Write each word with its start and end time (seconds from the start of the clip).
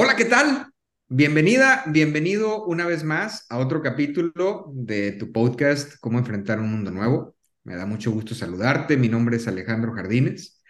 Hola, 0.00 0.14
¿qué 0.14 0.26
tal? 0.26 0.68
Bienvenida, 1.08 1.82
bienvenido 1.88 2.64
una 2.66 2.86
vez 2.86 3.02
más 3.02 3.46
a 3.50 3.58
otro 3.58 3.82
capítulo 3.82 4.70
de 4.72 5.10
tu 5.10 5.32
podcast 5.32 5.94
Cómo 5.98 6.20
enfrentar 6.20 6.60
un 6.60 6.70
mundo 6.70 6.92
nuevo. 6.92 7.34
Me 7.64 7.74
da 7.74 7.84
mucho 7.84 8.12
gusto 8.12 8.32
saludarte. 8.32 8.96
Mi 8.96 9.08
nombre 9.08 9.38
es 9.38 9.48
Alejandro 9.48 9.92
Jardines 9.92 10.62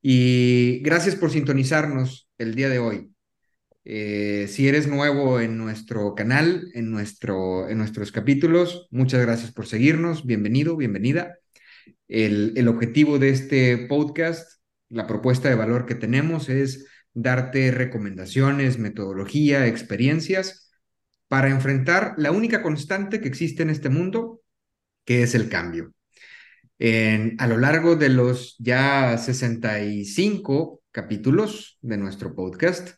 y 0.00 0.80
gracias 0.80 1.14
por 1.14 1.30
sintonizarnos 1.30 2.30
el 2.38 2.54
día 2.54 2.70
de 2.70 2.78
hoy. 2.78 3.12
Eh, 3.84 4.46
si 4.48 4.66
eres 4.66 4.88
nuevo 4.88 5.40
en 5.40 5.58
nuestro 5.58 6.14
canal, 6.14 6.70
en, 6.72 6.90
nuestro, 6.90 7.68
en 7.68 7.76
nuestros 7.76 8.12
capítulos, 8.12 8.88
muchas 8.90 9.20
gracias 9.20 9.52
por 9.52 9.66
seguirnos. 9.66 10.24
Bienvenido, 10.24 10.74
bienvenida. 10.78 11.36
El, 12.08 12.54
el 12.56 12.66
objetivo 12.66 13.18
de 13.18 13.28
este 13.28 13.76
podcast, 13.76 14.58
la 14.88 15.06
propuesta 15.06 15.50
de 15.50 15.54
valor 15.54 15.84
que 15.84 15.96
tenemos 15.96 16.48
es 16.48 16.86
darte 17.14 17.70
recomendaciones, 17.70 18.78
metodología, 18.78 19.66
experiencias 19.66 20.70
para 21.28 21.50
enfrentar 21.50 22.14
la 22.16 22.32
única 22.32 22.62
constante 22.62 23.20
que 23.20 23.28
existe 23.28 23.62
en 23.62 23.70
este 23.70 23.88
mundo, 23.88 24.42
que 25.04 25.22
es 25.22 25.34
el 25.34 25.48
cambio. 25.48 25.94
a 27.38 27.46
lo 27.46 27.58
largo 27.58 27.96
de 27.96 28.08
los 28.08 28.56
ya 28.58 29.16
65 29.18 30.82
capítulos 30.90 31.78
de 31.82 31.98
nuestro 31.98 32.34
podcast, 32.34 32.96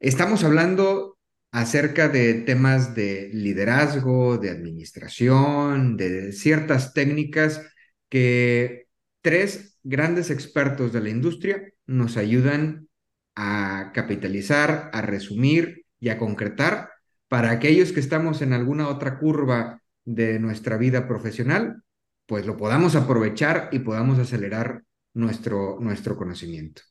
estamos 0.00 0.44
hablando 0.44 1.18
acerca 1.50 2.08
de 2.08 2.34
temas 2.34 2.94
de 2.94 3.30
liderazgo, 3.32 4.38
de 4.38 4.50
administración, 4.50 5.96
de 5.96 6.32
ciertas 6.32 6.92
técnicas 6.92 7.62
que 8.08 8.86
tres 9.22 9.78
grandes 9.82 10.30
expertos 10.30 10.92
de 10.92 11.00
la 11.00 11.10
industria 11.10 11.72
nos 11.86 12.16
ayudan 12.16 12.88
a 13.36 13.92
capitalizar, 13.94 14.90
a 14.92 15.02
resumir 15.02 15.84
y 16.00 16.08
a 16.08 16.18
concretar 16.18 16.90
para 17.28 17.50
aquellos 17.50 17.92
que 17.92 18.00
estamos 18.00 18.42
en 18.42 18.52
alguna 18.52 18.88
otra 18.88 19.18
curva 19.18 19.82
de 20.04 20.38
nuestra 20.38 20.76
vida 20.76 21.06
profesional, 21.06 21.82
pues 22.26 22.46
lo 22.46 22.56
podamos 22.56 22.96
aprovechar 22.96 23.68
y 23.72 23.80
podamos 23.80 24.18
acelerar 24.18 24.82
nuestro, 25.14 25.78
nuestro 25.80 26.16
conocimiento. 26.16 26.82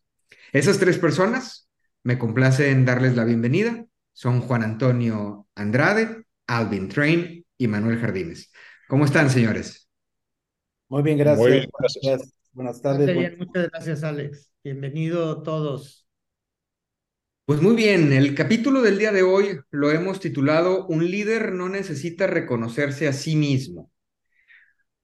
Esas 0.52 0.80
tres 0.80 0.98
personas 0.98 1.70
me 2.04 2.18
complace 2.18 2.70
en 2.70 2.86
darles 2.86 3.16
la 3.16 3.26
bienvenida. 3.26 3.86
Son 4.14 4.42
Juan 4.42 4.64
Antonio 4.64 5.48
Andrade, 5.56 6.26
Alvin 6.48 6.90
Train 6.90 7.46
y 7.58 7.68
Manuel 7.68 8.00
Jardines. 8.00 8.52
¿Cómo 8.88 9.06
están, 9.06 9.30
señores? 9.30 9.90
Muy 10.88 11.02
bien, 11.02 11.18
gracias. 11.18 12.34
Buenas 12.54 12.82
tardes. 12.82 13.38
Muchas 13.38 13.70
gracias, 13.70 14.04
Alex. 14.04 14.52
Bienvenido 14.64 15.42
todos. 15.44 16.05
Pues 17.46 17.60
muy 17.62 17.76
bien, 17.76 18.14
el 18.14 18.36
capítulo 18.36 18.82
del 18.84 18.98
día 19.00 19.12
de 19.12 19.24
hoy 19.24 19.60
lo 19.72 19.92
hemos 19.92 20.20
titulado 20.20 20.86
Un 20.88 21.10
líder 21.10 21.54
no 21.54 21.70
necesita 21.70 22.28
reconocerse 22.28 23.08
a 23.08 23.14
sí 23.14 23.36
mismo. 23.36 23.92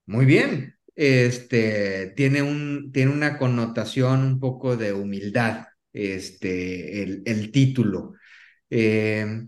Muy 0.06 0.26
bien, 0.26 0.76
este 0.96 2.14
tiene, 2.16 2.42
un, 2.42 2.92
tiene 2.92 3.12
una 3.12 3.38
connotación 3.38 4.24
un 4.26 4.40
poco 4.40 4.76
de 4.78 4.94
humildad, 4.94 5.68
este, 5.94 7.04
el, 7.04 7.24
el 7.26 7.52
título. 7.52 8.14
Eh, 8.70 9.48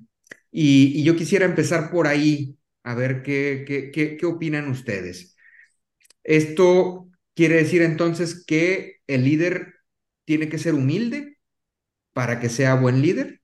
y, 0.51 1.03
yo 1.03 1.15
quisiera 1.15 1.45
empezar 1.45 1.91
por 1.91 2.07
ahí, 2.07 2.57
a 2.83 2.95
ver 2.95 3.23
qué, 3.23 3.65
qué, 3.67 3.91
qué, 3.91 4.17
qué 4.17 4.25
opinan 4.25 4.69
ustedes. 4.69 5.35
Esto 6.23 7.09
quiere 7.35 7.55
decir 7.57 7.81
entonces 7.81 8.45
que 8.45 8.97
el 9.07 9.23
líder 9.25 9.75
tiene 10.25 10.49
que 10.49 10.59
ser 10.59 10.75
humilde 10.75 11.32
para 12.13 12.39
que 12.39 12.49
sea 12.49 12.75
buen 12.75 13.01
líder? 13.01 13.41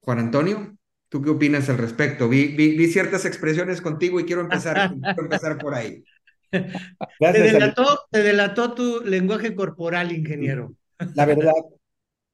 Juan 0.00 0.18
Antonio, 0.18 0.76
¿tú 1.08 1.22
qué 1.22 1.30
opinas 1.30 1.68
al 1.68 1.78
respecto? 1.78 2.28
Vi, 2.28 2.86
ciertas 2.88 3.24
expresiones 3.24 3.80
contigo 3.80 4.20
y 4.20 4.24
quiero 4.24 4.42
empezar, 4.42 4.92
empezar 5.18 5.58
por 5.58 5.74
ahí. 5.74 6.04
te, 6.50 7.32
delató, 7.32 8.00
te 8.10 8.22
delató 8.22 8.74
tu 8.74 9.00
lenguaje 9.00 9.54
corporal, 9.54 10.12
ingeniero. 10.12 10.74
La 11.14 11.24
verdad, 11.24 11.52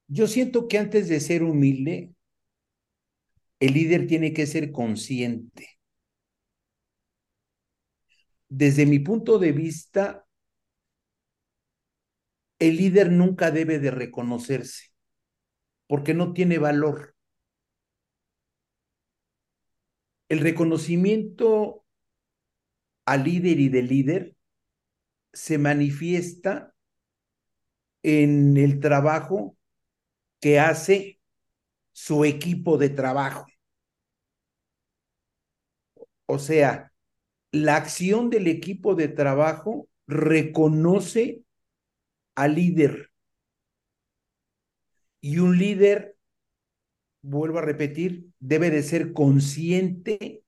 yo 0.09 0.27
siento 0.27 0.69
que 0.69 0.79
antes 0.79 1.09
de 1.09 1.21
ser 1.21 1.43
humilde, 1.43 2.11
el 3.61 3.75
líder 3.75 4.07
tiene 4.07 4.33
que 4.33 4.47
ser 4.47 4.73
consciente. 4.73 5.79
Desde 8.49 8.87
mi 8.87 8.99
punto 8.99 9.39
de 9.39 9.53
vista, 9.53 10.27
el 12.59 12.77
líder 12.77 13.11
nunca 13.13 13.51
debe 13.51 13.79
de 13.79 13.91
reconocerse 13.91 14.89
porque 15.87 16.15
no 16.15 16.33
tiene 16.33 16.59
valor. 16.59 17.15
El 20.29 20.41
reconocimiento 20.41 21.85
al 23.07 23.25
líder 23.25 23.59
y 23.59 23.69
del 23.71 23.89
líder 23.89 24.37
se 25.33 25.57
manifiesta 25.57 26.75
en 28.03 28.57
el 28.57 28.81
trabajo 28.81 29.57
que 30.41 30.61
hace 30.61 31.21
su 31.93 32.25
equipo 32.25 32.77
de 32.79 32.91
trabajo. 32.91 33.47
O 36.27 36.39
sea, 36.39 36.93
la 37.51 37.77
acción 37.77 38.29
del 38.29 38.47
equipo 38.47 38.95
de 38.95 39.09
trabajo 39.09 39.89
reconoce 40.07 41.43
al 42.39 42.55
líder. 42.55 43.11
Y 45.21 45.39
un 45.39 45.59
líder, 45.59 46.17
vuelvo 47.21 47.59
a 47.59 47.63
repetir, 47.63 48.29
debe 48.39 48.71
de 48.71 48.85
ser 48.85 49.13
consciente 49.13 50.45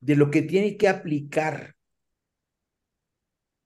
de 0.00 0.16
lo 0.16 0.30
que 0.30 0.40
tiene 0.40 0.78
que 0.78 0.88
aplicar 0.88 1.76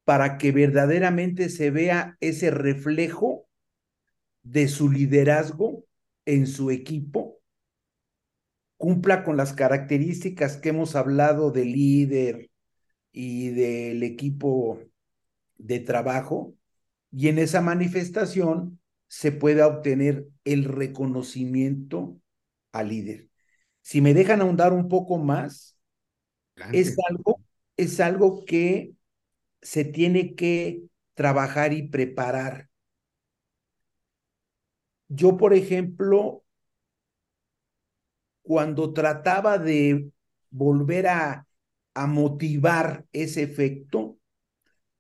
para 0.03 0.39
que 0.39 0.51
verdaderamente 0.51 1.49
se 1.49 1.71
vea 1.71 2.17
ese 2.19 2.51
reflejo 2.51 3.47
de 4.43 4.67
su 4.67 4.91
liderazgo 4.91 5.85
en 6.25 6.49
su 6.49 6.73
equipo, 6.73 7.41
cumpla 8.77 9.23
con 9.23 9.37
las 9.37 9.53
características 9.53 10.57
que 10.57 10.71
hemos 10.71 10.97
hablado 10.97 11.53
del 11.53 11.71
líder 11.71 12.51
y 13.13 13.51
del 13.51 14.03
equipo 14.03 14.81
de 15.59 15.79
trabajo, 15.79 16.57
y 17.17 17.29
en 17.29 17.39
esa 17.39 17.63
manifestación 17.63 18.79
se 19.09 19.33
pueda 19.33 19.67
obtener 19.69 20.29
el 20.45 20.65
reconocimiento 20.65 22.21
al 22.73 22.91
líder. 22.91 23.31
Si 23.81 24.03
me 24.03 24.13
dejan 24.13 24.43
ahondar 24.43 24.75
un 24.75 24.91
poco 24.91 25.17
más, 25.17 25.79
es 26.73 26.95
algo, 27.09 27.43
es 27.79 28.01
algo 28.01 28.45
que 28.45 28.93
se 29.63 29.85
tiene 29.85 30.35
que 30.35 30.83
trabajar 31.15 31.73
y 31.73 31.89
preparar. 31.89 32.69
Yo, 35.09 35.37
por 35.37 35.53
ejemplo, 35.55 36.45
cuando 38.43 38.93
trataba 38.93 39.59
de 39.59 40.11
volver 40.51 41.09
a, 41.09 41.47
a 41.95 42.07
motivar 42.07 43.07
ese 43.13 43.43
efecto, 43.43 44.19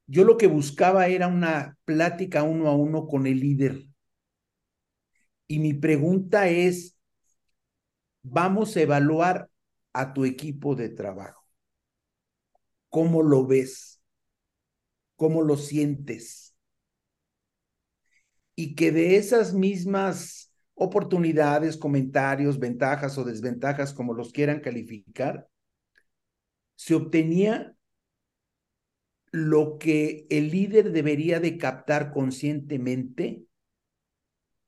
yo 0.06 0.24
lo 0.24 0.36
que 0.36 0.46
buscaba 0.46 1.08
era 1.08 1.26
una 1.28 1.76
plática 1.84 2.42
uno 2.42 2.68
a 2.68 2.76
uno 2.76 3.06
con 3.06 3.26
el 3.26 3.40
líder. 3.40 3.86
Y 5.48 5.58
mi 5.58 5.74
pregunta 5.74 6.48
es, 6.48 6.96
vamos 8.22 8.76
a 8.76 8.82
evaluar 8.82 9.50
a 9.92 10.12
tu 10.12 10.24
equipo 10.24 10.74
de 10.74 10.88
trabajo. 10.90 11.44
¿Cómo 12.88 13.22
lo 13.22 13.46
ves? 13.46 14.00
¿Cómo 15.16 15.42
lo 15.42 15.56
sientes? 15.56 16.54
Y 18.54 18.74
que 18.74 18.90
de 18.90 19.16
esas 19.16 19.52
mismas 19.54 20.52
oportunidades, 20.74 21.76
comentarios, 21.76 22.58
ventajas 22.58 23.18
o 23.18 23.24
desventajas, 23.24 23.92
como 23.92 24.14
los 24.14 24.32
quieran 24.32 24.60
calificar, 24.60 25.48
se 26.74 26.94
obtenía 26.94 27.75
lo 29.36 29.78
que 29.78 30.26
el 30.30 30.50
líder 30.50 30.92
debería 30.92 31.40
de 31.40 31.58
captar 31.58 32.12
conscientemente 32.12 33.44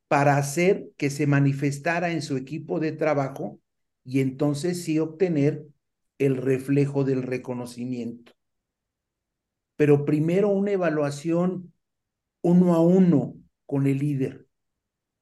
para 0.08 0.36
hacer 0.36 0.90
que 0.96 1.10
se 1.10 1.26
manifestara 1.26 2.10
en 2.10 2.22
su 2.22 2.36
equipo 2.36 2.80
de 2.80 2.92
trabajo 2.92 3.60
y 4.04 4.20
entonces 4.20 4.82
sí 4.82 4.98
obtener 4.98 5.66
el 6.18 6.36
reflejo 6.36 7.04
del 7.04 7.22
reconocimiento. 7.22 8.32
Pero 9.76 10.04
primero 10.04 10.48
una 10.48 10.72
evaluación 10.72 11.72
uno 12.42 12.74
a 12.74 12.80
uno 12.80 13.34
con 13.66 13.86
el 13.86 13.98
líder. 13.98 14.48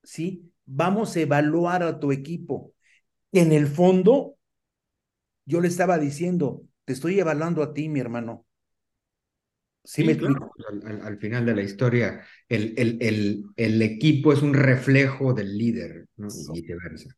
¿Sí? 0.02 0.52
Vamos 0.64 1.16
a 1.16 1.20
evaluar 1.20 1.82
a 1.82 1.98
tu 1.98 2.12
equipo. 2.12 2.72
En 3.32 3.52
el 3.52 3.66
fondo, 3.66 4.36
yo 5.44 5.60
le 5.60 5.68
estaba 5.68 5.98
diciendo, 5.98 6.64
te 6.84 6.92
estoy 6.92 7.18
evaluando 7.18 7.62
a 7.62 7.74
ti, 7.74 7.88
mi 7.88 8.00
hermano. 8.00 8.45
Sí, 9.86 10.04
me 10.04 10.16
claro. 10.16 10.50
al, 11.04 11.16
final 11.18 11.46
de 11.46 11.54
la 11.54 11.62
historia, 11.62 12.20
el, 12.48 12.74
el, 12.76 12.98
el, 13.00 13.44
el, 13.54 13.80
equipo 13.82 14.32
es 14.32 14.42
un 14.42 14.52
reflejo 14.52 15.32
del 15.32 15.56
líder, 15.56 16.06
¿no? 16.16 16.26
y 16.52 16.60
viceversa. 16.60 17.16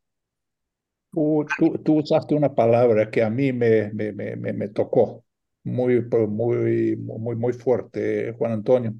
Tú, 1.11 1.45
tú, 1.83 1.99
usaste 1.99 2.35
una 2.35 2.53
palabra 2.53 3.09
que 3.09 3.23
a 3.23 3.29
mí 3.31 3.51
me, 3.51 3.91
me, 3.91 4.13
me, 4.13 4.35
me 4.35 4.67
tocó 4.69 5.25
muy, 5.63 6.01
muy, 6.01 6.95
muy, 6.95 7.35
muy 7.35 7.53
fuerte, 7.53 8.33
Juan 8.37 8.51
Antonio, 8.51 8.93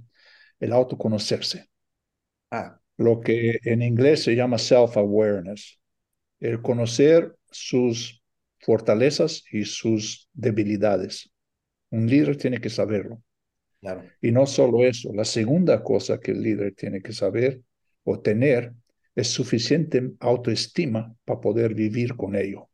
el 0.60 0.74
autoconocerse. 0.74 1.70
Ah. 2.50 2.80
Lo 2.98 3.22
que 3.22 3.60
en 3.64 3.84
inglés 3.84 4.24
se 4.24 4.36
llama 4.36 4.58
self-awareness, 4.58 5.80
el 6.40 6.62
conocer 6.62 7.36
sus 7.52 8.24
fortalezas 8.60 9.44
y 9.52 9.66
sus 9.66 10.28
debilidades. 10.34 11.32
Un 11.92 12.08
líder 12.08 12.36
tiene 12.38 12.60
que 12.60 12.70
saberlo. 12.70 13.22
Y 14.22 14.32
no 14.32 14.46
solo 14.46 14.84
eso, 14.84 15.14
la 15.14 15.26
segunda 15.26 15.84
cosa 15.84 16.20
que 16.20 16.32
el 16.32 16.42
líder 16.42 16.76
tiene 16.76 17.02
que 17.02 17.14
saber 17.14 17.62
o 18.04 18.20
tener 18.20 18.74
es 19.16 19.30
suficiente 19.30 20.12
autoestima 20.20 21.16
para 21.26 21.40
poder 21.40 21.74
vivir 21.74 22.16
con 22.16 22.36
ello. 22.36 22.70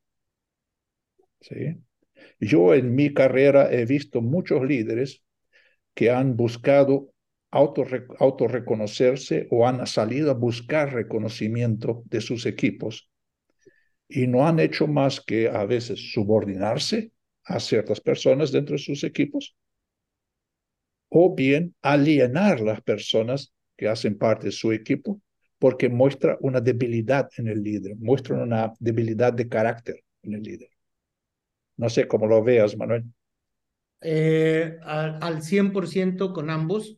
¿Sí? 1.41 1.77
Yo 2.39 2.73
en 2.73 2.95
mi 2.95 3.13
carrera 3.13 3.71
he 3.71 3.85
visto 3.85 4.21
muchos 4.21 4.65
líderes 4.65 5.23
que 5.93 6.09
han 6.09 6.35
buscado 6.35 7.11
autorreconocerse 7.51 9.47
o 9.51 9.67
han 9.67 9.85
salido 9.87 10.31
a 10.31 10.33
buscar 10.33 10.93
reconocimiento 10.93 12.03
de 12.05 12.19
sus 12.19 12.45
equipos 12.45 13.09
y 14.07 14.27
no 14.27 14.45
han 14.47 14.59
hecho 14.59 14.87
más 14.87 15.21
que 15.21 15.47
a 15.49 15.65
veces 15.65 16.11
subordinarse 16.11 17.11
a 17.45 17.59
ciertas 17.59 18.01
personas 18.01 18.51
dentro 18.51 18.73
de 18.73 18.79
sus 18.79 19.03
equipos 19.03 19.55
o 21.17 21.33
bien 21.33 21.73
alienar 21.81 22.59
las 22.59 22.81
personas 22.81 23.53
que 23.77 23.87
hacen 23.87 24.17
parte 24.17 24.47
de 24.47 24.51
su 24.51 24.73
equipo 24.73 25.21
porque 25.59 25.87
muestra 25.87 26.37
una 26.41 26.59
debilidad 26.59 27.29
en 27.37 27.47
el 27.47 27.63
líder, 27.63 27.95
muestra 27.95 28.35
una 28.43 28.73
debilidad 28.79 29.31
de 29.31 29.47
carácter 29.47 30.03
en 30.23 30.33
el 30.33 30.43
líder. 30.43 30.69
No 31.77 31.89
sé 31.89 32.05
cómo 32.07 32.27
lo 32.27 32.43
veas, 32.43 32.75
Manuel. 32.75 33.05
Eh, 34.01 34.77
al, 34.83 35.19
al 35.21 35.41
100% 35.41 36.33
con 36.33 36.49
ambos. 36.49 36.97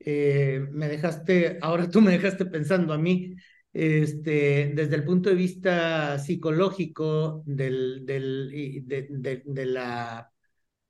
Eh, 0.00 0.66
me 0.72 0.88
dejaste, 0.88 1.58
ahora 1.62 1.88
tú 1.90 2.00
me 2.02 2.12
dejaste 2.12 2.46
pensando 2.46 2.94
a 2.94 2.98
mí, 2.98 3.34
este, 3.72 4.72
desde 4.74 4.96
el 4.96 5.04
punto 5.04 5.30
de 5.30 5.36
vista 5.36 6.18
psicológico 6.18 7.42
del, 7.46 8.06
del, 8.06 8.84
de, 8.86 9.42
de 9.46 9.66
la 9.66 10.33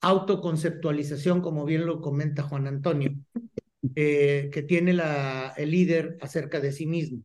autoconceptualización, 0.05 1.41
como 1.41 1.65
bien 1.65 1.87
lo 1.87 2.01
comenta 2.01 2.43
Juan 2.43 2.67
Antonio, 2.67 3.13
eh, 3.95 4.51
que 4.53 4.63
tiene 4.63 4.91
el 5.57 5.71
líder 5.71 6.19
acerca 6.21 6.61
de 6.61 6.73
sí 6.73 6.87
mismo. 6.87 7.23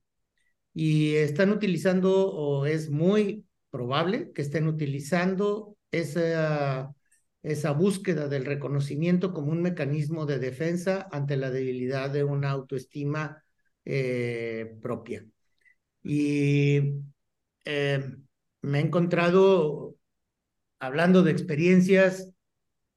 Y 0.73 1.15
están 1.15 1.51
utilizando, 1.51 2.31
o 2.31 2.65
es 2.65 2.89
muy 2.89 3.45
probable 3.69 4.31
que 4.33 4.41
estén 4.41 4.67
utilizando 4.67 5.75
esa, 5.91 6.95
esa 7.43 7.71
búsqueda 7.71 8.29
del 8.29 8.45
reconocimiento 8.45 9.33
como 9.33 9.51
un 9.51 9.61
mecanismo 9.61 10.25
de 10.25 10.39
defensa 10.39 11.07
ante 11.11 11.35
la 11.35 11.51
debilidad 11.51 12.09
de 12.09 12.23
una 12.23 12.51
autoestima 12.51 13.43
eh, 13.83 14.77
propia. 14.81 15.25
Y 16.01 16.93
eh, 17.65 18.15
me 18.61 18.79
he 18.79 18.81
encontrado, 18.81 19.97
hablando 20.79 21.23
de 21.23 21.31
experiencias, 21.31 22.31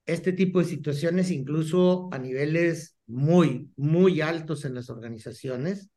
este 0.07 0.33
tipo 0.33 0.61
de 0.61 0.67
situaciones 0.67 1.31
incluso 1.31 2.09
a 2.13 2.19
niveles 2.19 2.97
muy, 3.07 3.71
muy 3.77 4.21
altos 4.21 4.65
en 4.65 4.75
las 4.75 4.91
organizaciones. 4.91 5.91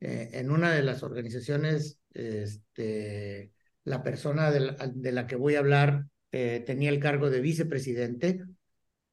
Eh, 0.00 0.30
en 0.32 0.50
una 0.50 0.72
de 0.72 0.82
las 0.82 1.02
organizaciones, 1.02 2.00
este, 2.12 3.52
la 3.84 4.02
persona 4.02 4.50
de 4.50 5.12
la, 5.12 5.26
que 5.26 5.36
voy 5.36 5.54
a 5.54 5.60
hablar 5.60 6.06
eh, 6.32 6.62
tenía 6.66 6.90
el 6.90 7.00
cargo 7.00 7.30
de 7.30 7.40
vicepresidente, 7.40 8.44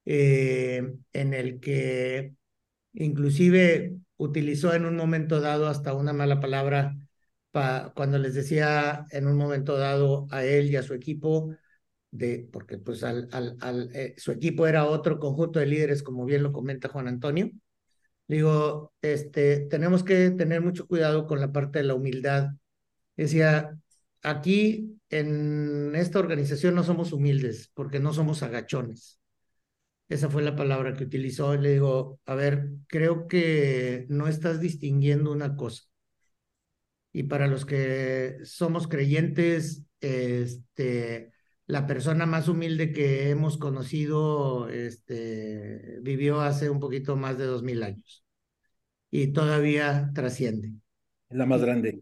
eh, 0.06 0.94
en 1.14 1.34
el 1.34 1.60
que 1.60 2.36
inclusive 2.94 3.98
utilizó 4.18 4.74
en 4.74 4.86
un 4.86 4.96
momento 4.96 5.40
dado 5.40 5.68
hasta 5.68 5.94
una 5.94 6.14
mala 6.14 6.40
palabra 6.40 6.96
cuando 7.52 8.18
les 8.18 8.34
decía 8.34 9.06
en 9.12 9.28
un 9.28 9.38
momento 9.38 9.78
dado 9.78 10.28
a 10.32 10.44
él 10.44 10.72
y 10.72 10.76
a 10.76 10.82
su 10.82 10.96
equipo, 10.96 11.56
de, 12.14 12.48
porque 12.52 12.78
pues 12.78 13.04
al, 13.04 13.28
al, 13.32 13.58
al 13.62 13.90
eh, 13.96 14.14
su 14.18 14.32
equipo 14.32 14.68
era 14.68 14.86
otro 14.86 15.20
conjunto 15.20 15.60
de 15.60 15.66
líderes, 15.66 16.04
como 16.04 16.26
bien 16.26 16.44
lo 16.44 16.54
comenta 16.54 16.90
Juan 16.90 17.08
Antonio. 17.08 17.52
Digo, 18.28 18.94
este, 19.02 19.62
tenemos 19.62 20.04
que 20.04 20.32
tener 20.32 20.62
mucho 20.62 20.88
cuidado 20.88 21.28
con 21.28 21.42
la 21.42 21.52
parte 21.52 21.80
de 21.80 21.86
la 21.86 21.96
humildad. 21.96 22.52
Decía, 23.18 23.78
aquí 24.24 25.00
en 25.10 25.96
esta 25.96 26.20
organización 26.20 26.76
no 26.76 26.84
somos 26.84 27.14
humildes 27.14 27.72
porque 27.74 28.00
no 28.00 28.14
somos 28.14 28.44
agachones. 28.44 29.20
Esa 30.10 30.30
fue 30.30 30.44
la 30.44 30.56
palabra 30.56 30.94
que 30.94 31.06
utilizó. 31.06 31.56
Le 31.56 31.74
digo, 31.74 32.20
a 32.26 32.36
ver, 32.36 32.70
creo 32.88 33.28
que 33.28 34.06
no 34.10 34.28
estás 34.28 34.62
distinguiendo 34.62 35.32
una 35.32 35.56
cosa. 35.56 35.84
Y 37.12 37.24
para 37.24 37.48
los 37.48 37.66
que 37.66 38.38
somos 38.44 38.88
creyentes, 38.88 39.84
este, 40.02 41.33
la 41.66 41.88
persona 41.88 42.26
más 42.26 42.48
humilde 42.48 42.92
que 42.92 43.30
hemos 43.30 43.58
conocido 43.58 44.70
este, 44.70 46.00
vivió 46.02 46.42
hace 46.42 46.70
un 46.70 46.80
poquito 46.80 47.16
más 47.16 47.38
de 47.38 47.46
dos 47.46 47.64
mil 47.64 47.84
años 47.84 48.24
y 49.10 49.28
todavía 49.28 50.12
trasciende. 50.14 50.74
La 51.30 51.46
más 51.46 51.62
grande. 51.62 52.02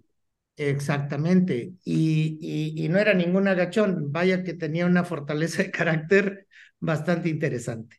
Exactamente. 0.55 1.73
Y, 1.83 2.37
y, 2.41 2.86
y, 2.86 2.89
no 2.89 3.00
era 3.00 3.13
ningún 3.13 3.47
agachón, 3.47 4.12
vaya 4.12 4.43
que 4.43 4.53
tenía 4.53 4.86
una 4.86 5.03
fortaleza 5.03 5.63
de 5.63 5.71
carácter 5.71 6.47
bastante 6.79 7.29
interesante. 7.29 7.97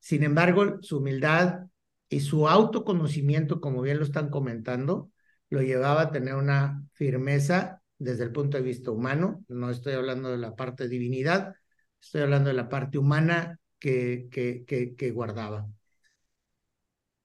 Sin 0.00 0.22
embargo, 0.22 0.78
su 0.82 0.98
humildad 0.98 1.66
y 2.08 2.20
su 2.20 2.48
autoconocimiento, 2.48 3.60
como 3.60 3.82
bien 3.82 3.98
lo 3.98 4.04
están 4.04 4.30
comentando, 4.30 5.10
lo 5.48 5.62
llevaba 5.62 6.02
a 6.02 6.10
tener 6.10 6.34
una 6.34 6.84
firmeza 6.92 7.79
desde 8.00 8.24
el 8.24 8.32
punto 8.32 8.56
de 8.56 8.64
vista 8.64 8.90
humano, 8.90 9.44
no 9.48 9.70
estoy 9.70 9.92
hablando 9.92 10.30
de 10.30 10.38
la 10.38 10.56
parte 10.56 10.88
divinidad, 10.88 11.54
estoy 12.00 12.22
hablando 12.22 12.48
de 12.48 12.54
la 12.54 12.68
parte 12.68 12.96
humana 12.98 13.60
que, 13.78 14.28
que, 14.32 14.64
que, 14.96 15.10
guardaba. 15.10 15.68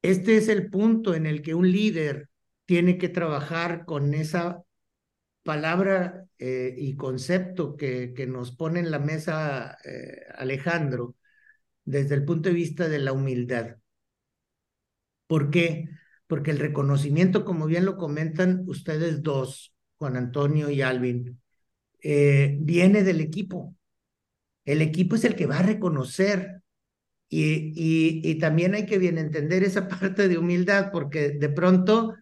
Este 0.01 0.37
es 0.37 0.49
el 0.49 0.69
punto 0.69 1.15
en 1.15 1.25
el 1.25 1.41
que 1.41 1.55
un 1.55 1.71
líder 1.71 2.29
tiene 2.65 2.97
que 2.97 3.09
trabajar 3.09 3.85
con 3.85 4.13
esa 4.13 4.63
palabra 5.43 6.25
eh, 6.39 6.75
y 6.77 6.95
concepto 6.97 7.77
que, 7.77 8.13
que, 8.13 8.27
nos 8.27 8.55
pone 8.55 8.81
en 8.81 8.91
la 8.91 8.99
mesa 8.99 9.77
eh, 9.85 10.25
Alejandro 10.37 11.15
desde 11.85 12.15
el 12.15 12.25
punto 12.25 12.49
de 12.49 12.55
vista 12.55 12.89
de 12.89 12.99
la 12.99 13.13
humildad. 13.13 13.77
¿Por 15.27 15.49
qué? 15.51 15.89
Porque 16.27 16.51
el 16.51 16.59
reconocimiento, 16.59 17.45
como 17.45 17.65
bien 17.65 17.85
lo 17.85 17.97
comentan 17.97 18.63
ustedes 18.67 19.23
dos, 19.23 19.74
Juan 19.97 20.17
Antonio 20.17 20.69
y 20.69 20.81
Alvin, 20.81 21.39
eh, 22.01 22.57
viene 22.59 23.03
del 23.03 23.21
equipo. 23.21 23.75
El 24.65 24.81
equipo 24.81 25.15
es 25.15 25.25
el 25.25 25.35
que 25.35 25.45
va 25.45 25.59
a 25.59 25.63
reconocer 25.63 26.61
y, 27.29 27.73
y, 27.75 28.21
y, 28.23 28.35
también 28.39 28.75
hay 28.75 28.85
que 28.85 28.99
bien 28.99 29.17
entender 29.17 29.63
esa 29.63 29.87
parte 29.89 30.27
de 30.27 30.37
humildad, 30.37 30.91
porque 30.91 31.31
de 31.31 31.49
pronto, 31.49 32.15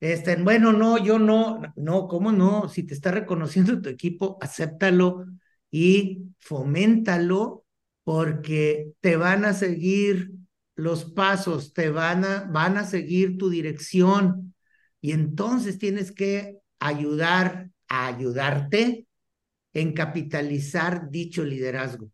estén, 0.00 0.44
bueno, 0.44 0.72
no, 0.72 0.98
yo 1.02 1.18
no, 1.18 1.60
no, 1.76 2.08
¿cómo 2.08 2.32
no? 2.32 2.68
Si 2.68 2.84
te 2.84 2.94
está 2.94 3.10
reconociendo 3.10 3.80
tu 3.80 3.88
equipo, 3.88 4.38
acéptalo 4.40 5.26
y 5.70 6.24
foméntalo, 6.40 7.64
porque 8.04 8.92
te 9.00 9.16
van 9.16 9.44
a 9.44 9.52
seguir 9.52 10.32
los 10.76 11.04
pasos, 11.06 11.72
te 11.72 11.90
van 11.90 12.24
a, 12.24 12.44
van 12.44 12.76
a 12.78 12.84
seguir 12.84 13.38
tu 13.38 13.50
dirección. 13.50 14.54
Y 15.00 15.12
entonces 15.12 15.78
tienes 15.78 16.12
que 16.12 16.58
ayudar 16.78 17.70
a 17.88 18.08
ayudarte 18.08 19.06
en 19.74 19.92
capitalizar 19.94 21.10
dicho 21.10 21.44
liderazgo. 21.44 22.10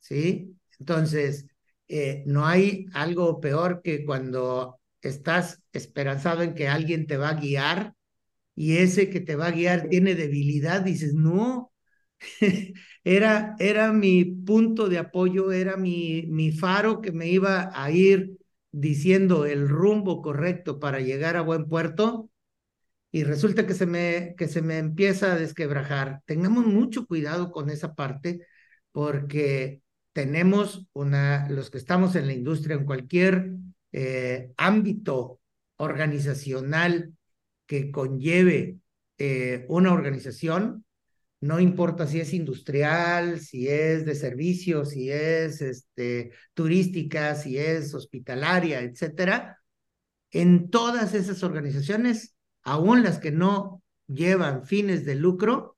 ¿Sí? 0.00 0.56
Entonces, 0.78 1.46
eh, 1.88 2.22
no 2.26 2.46
hay 2.46 2.86
algo 2.94 3.40
peor 3.40 3.82
que 3.82 4.04
cuando 4.04 4.80
estás 5.02 5.60
esperanzado 5.72 6.42
en 6.42 6.54
que 6.54 6.68
alguien 6.68 7.06
te 7.06 7.16
va 7.16 7.30
a 7.30 7.34
guiar 7.40 7.94
y 8.54 8.78
ese 8.78 9.10
que 9.10 9.20
te 9.20 9.36
va 9.36 9.48
a 9.48 9.50
guiar 9.52 9.88
tiene 9.88 10.14
debilidad, 10.14 10.82
dices, 10.82 11.14
no, 11.14 11.72
era, 13.04 13.56
era 13.58 13.92
mi 13.92 14.24
punto 14.24 14.88
de 14.88 14.98
apoyo, 14.98 15.52
era 15.52 15.76
mi, 15.76 16.24
mi 16.28 16.52
faro 16.52 17.00
que 17.00 17.12
me 17.12 17.28
iba 17.28 17.70
a 17.74 17.90
ir 17.90 18.38
diciendo 18.72 19.46
el 19.46 19.68
rumbo 19.68 20.22
correcto 20.22 20.78
para 20.80 21.00
llegar 21.00 21.36
a 21.36 21.42
buen 21.42 21.68
puerto 21.68 22.30
y 23.10 23.24
resulta 23.24 23.66
que 23.66 23.74
se 23.74 23.86
me, 23.86 24.34
que 24.36 24.48
se 24.48 24.62
me 24.62 24.78
empieza 24.78 25.32
a 25.32 25.38
desquebrajar. 25.38 26.20
Tengamos 26.26 26.66
mucho 26.66 27.06
cuidado 27.06 27.50
con 27.50 27.70
esa 27.70 27.94
parte 27.94 28.46
porque 28.92 29.82
tenemos 30.12 30.86
una, 30.92 31.48
los 31.48 31.70
que 31.70 31.78
estamos 31.78 32.16
en 32.16 32.26
la 32.26 32.32
industria, 32.32 32.76
en 32.76 32.84
cualquier 32.84 33.52
eh, 33.92 34.52
ámbito 34.56 35.40
organizacional 35.76 37.14
que 37.66 37.90
conlleve 37.90 38.78
eh, 39.18 39.64
una 39.68 39.92
organización, 39.92 40.84
no 41.40 41.60
importa 41.60 42.06
si 42.06 42.20
es 42.20 42.34
industrial, 42.34 43.40
si 43.40 43.68
es 43.68 44.04
de 44.04 44.14
servicios, 44.14 44.90
si 44.90 45.10
es 45.10 45.62
este, 45.62 46.32
turística, 46.52 47.34
si 47.36 47.58
es 47.58 47.94
hospitalaria, 47.94 48.80
etcétera, 48.80 49.60
en 50.32 50.70
todas 50.70 51.14
esas 51.14 51.42
organizaciones, 51.42 52.34
aún 52.62 53.02
las 53.02 53.18
que 53.18 53.30
no 53.30 53.82
llevan 54.06 54.64
fines 54.64 55.04
de 55.04 55.14
lucro, 55.14 55.76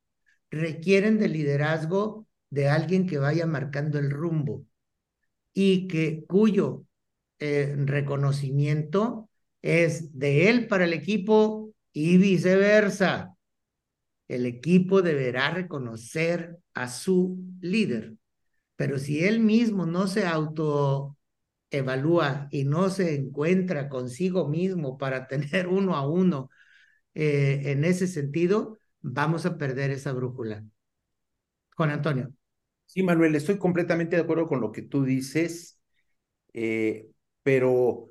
requieren 0.51 1.19
de 1.19 1.29
liderazgo 1.29 2.27
de 2.51 2.69
alguien 2.69 3.07
que 3.07 3.19
vaya 3.19 3.47
marcando 3.47 3.99
el 3.99 4.11
rumbo 4.11 4.65
y 5.53 5.89
que 5.89 6.25
cuyo 6.27 6.85
eh, 7.39 7.75
reconocimiento 7.77 9.29
es 9.63 10.19
de 10.19 10.49
él 10.49 10.67
para 10.67 10.85
el 10.85 10.93
equipo 10.93 11.73
y 11.93 12.17
viceversa 12.19 13.37
el 14.31 14.47
equipo 14.47 15.03
deberá 15.03 15.51
reconocer 15.51 16.57
a 16.73 16.87
su 16.87 17.43
líder. 17.61 18.15
Pero 18.77 19.01
si 19.01 19.25
él 19.25 19.41
mismo 19.41 19.87
no 19.87 20.07
se 20.07 20.25
autoevalúa 20.25 21.17
y 22.53 22.63
no 22.63 22.91
se 22.91 23.17
encuentra 23.17 23.89
consigo 23.89 24.47
mismo 24.49 24.99
para 24.99 25.27
tener 25.29 25.67
uno 25.67 25.97
a 25.97 26.07
uno 26.09 26.49
eh, 27.15 27.63
en 27.67 27.85
ese 27.85 28.07
sentido, 28.07 28.79
vamos 29.01 29.47
a 29.47 29.59
perder 29.59 29.91
esa 29.91 30.13
brújula. 30.13 30.65
Juan 31.77 31.91
Antonio. 31.91 32.33
Sí, 32.87 33.03
Manuel, 33.03 33.35
estoy 33.37 33.59
completamente 33.59 34.17
de 34.17 34.23
acuerdo 34.23 34.47
con 34.47 34.61
lo 34.61 34.73
que 34.73 34.83
tú 34.83 35.05
dices, 35.05 35.81
eh, 36.53 37.09
pero 37.43 38.11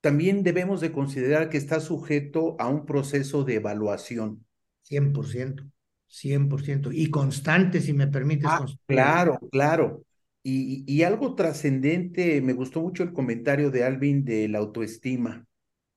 también 0.00 0.42
debemos 0.42 0.80
de 0.80 0.92
considerar 0.92 1.50
que 1.50 1.58
está 1.58 1.80
sujeto 1.80 2.56
a 2.58 2.68
un 2.68 2.86
proceso 2.86 3.44
de 3.44 3.56
evaluación. 3.56 4.46
100%, 4.82 5.64
100%. 6.06 6.92
Y 6.92 7.10
constante, 7.10 7.80
si 7.80 7.92
me 7.92 8.06
permites. 8.06 8.48
Ah, 8.48 8.64
claro, 8.86 9.38
claro. 9.50 10.04
Y, 10.42 10.84
y 10.86 11.02
algo 11.02 11.34
trascendente, 11.34 12.40
me 12.40 12.52
gustó 12.52 12.80
mucho 12.80 13.02
el 13.02 13.12
comentario 13.12 13.70
de 13.70 13.84
Alvin 13.84 14.24
de 14.24 14.48
la 14.48 14.58
autoestima. 14.58 15.44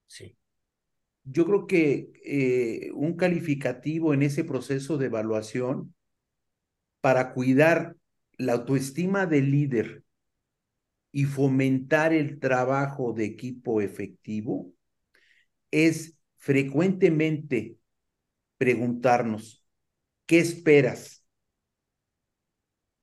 Sí. 0.08 0.36
Yo 1.32 1.46
creo 1.46 1.68
que 1.68 2.12
eh, 2.26 2.92
un 2.94 3.16
calificativo 3.16 4.14
en 4.14 4.24
ese 4.24 4.44
proceso 4.44 4.98
de 4.98 5.06
evaluación 5.08 5.94
para 7.02 7.34
cuidar 7.34 7.96
la 8.38 8.54
autoestima 8.54 9.26
del 9.26 9.52
líder 9.52 10.04
y 11.12 11.26
fomentar 11.26 12.14
el 12.14 12.40
trabajo 12.40 13.14
de 13.14 13.26
equipo 13.26 13.82
efectivo 13.82 14.72
es 15.72 16.18
frecuentemente 16.38 17.78
preguntarnos, 18.58 19.66
¿qué 20.26 20.40
esperas? 20.40 21.26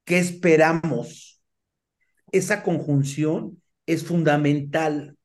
¿Qué 0.04 0.18
esperamos? 0.18 1.42
Esa 2.32 2.62
conjunción 2.62 3.62
es 3.86 4.04
fundamental, 4.04 5.16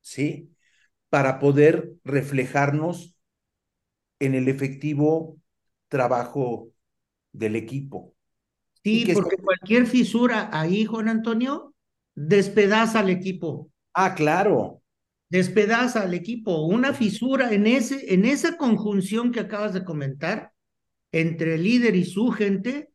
¿sí? 0.00 0.50
Para 1.10 1.38
poder 1.38 1.92
reflejarnos 2.04 3.16
en 4.18 4.34
el 4.34 4.48
efectivo 4.48 5.38
trabajo 5.88 6.70
del 7.32 7.56
equipo. 7.56 8.14
Sí, 8.84 9.10
porque 9.12 9.36
cualquier 9.36 9.86
fisura 9.86 10.48
ahí, 10.52 10.84
Juan 10.84 11.08
Antonio, 11.08 11.74
despedaza 12.14 13.00
al 13.00 13.10
equipo. 13.10 13.70
Ah, 13.94 14.14
claro. 14.14 14.82
Despedaza 15.28 16.02
al 16.02 16.14
equipo. 16.14 16.66
Una 16.66 16.94
fisura 16.94 17.52
en, 17.52 17.66
ese, 17.66 18.14
en 18.14 18.24
esa 18.24 18.56
conjunción 18.56 19.32
que 19.32 19.40
acabas 19.40 19.74
de 19.74 19.84
comentar 19.84 20.52
entre 21.12 21.56
el 21.56 21.64
líder 21.64 21.96
y 21.96 22.04
su 22.04 22.30
gente, 22.30 22.90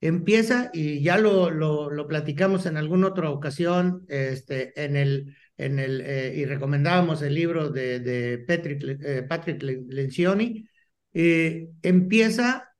empieza, 0.00 0.70
y 0.72 1.02
ya 1.02 1.18
lo, 1.18 1.50
lo, 1.50 1.90
lo 1.90 2.06
platicamos 2.06 2.66
en 2.66 2.76
alguna 2.76 3.08
otra 3.08 3.30
ocasión, 3.30 4.04
este, 4.08 4.72
en 4.82 4.96
el, 4.96 5.36
en 5.60 5.78
el, 5.78 6.00
eh, 6.00 6.34
y 6.36 6.44
recomendábamos 6.46 7.22
el 7.22 7.34
libro 7.34 7.68
de, 7.70 8.44
Patrick, 8.46 8.82
eh, 8.82 9.84
Lencioni, 9.88 10.66
eh, 11.12 11.68
empieza 11.82 12.70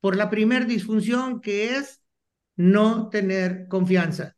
por 0.00 0.16
la 0.16 0.30
primer 0.30 0.66
disfunción 0.66 1.40
que 1.40 1.76
es 1.76 2.02
no 2.56 3.08
tener 3.08 3.66
confianza. 3.68 4.36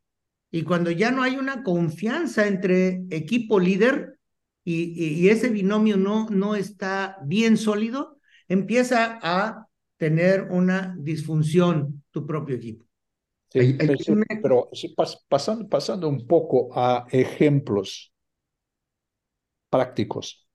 Y 0.50 0.62
cuando 0.62 0.90
ya 0.90 1.10
no 1.10 1.22
hay 1.22 1.36
una 1.36 1.62
confianza 1.62 2.46
entre 2.46 3.04
equipo 3.10 3.60
líder 3.60 4.18
y, 4.64 5.28
ese 5.28 5.50
binomio 5.50 5.96
no, 5.96 6.28
no 6.30 6.56
está 6.56 7.18
bien 7.24 7.56
sólido, 7.56 8.18
empieza 8.48 9.18
a 9.22 9.68
tener 9.96 10.48
una 10.50 10.96
disfunción 10.98 12.02
tu 12.10 12.26
propio 12.26 12.56
equipo. 12.56 12.85
Sí, 13.56 13.78
pero, 14.42 14.68
pasando, 15.28 15.68
pasando 15.68 16.08
un 16.08 16.26
poco 16.26 16.68
a 16.74 17.06
ejemplos 17.10 18.12
prácticos 19.70 20.46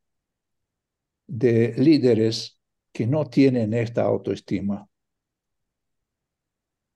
de 1.26 1.74
líderes 1.78 2.60
que 2.92 3.08
no 3.08 3.26
tienen 3.26 3.74
esta 3.74 4.04
autoestima 4.04 4.88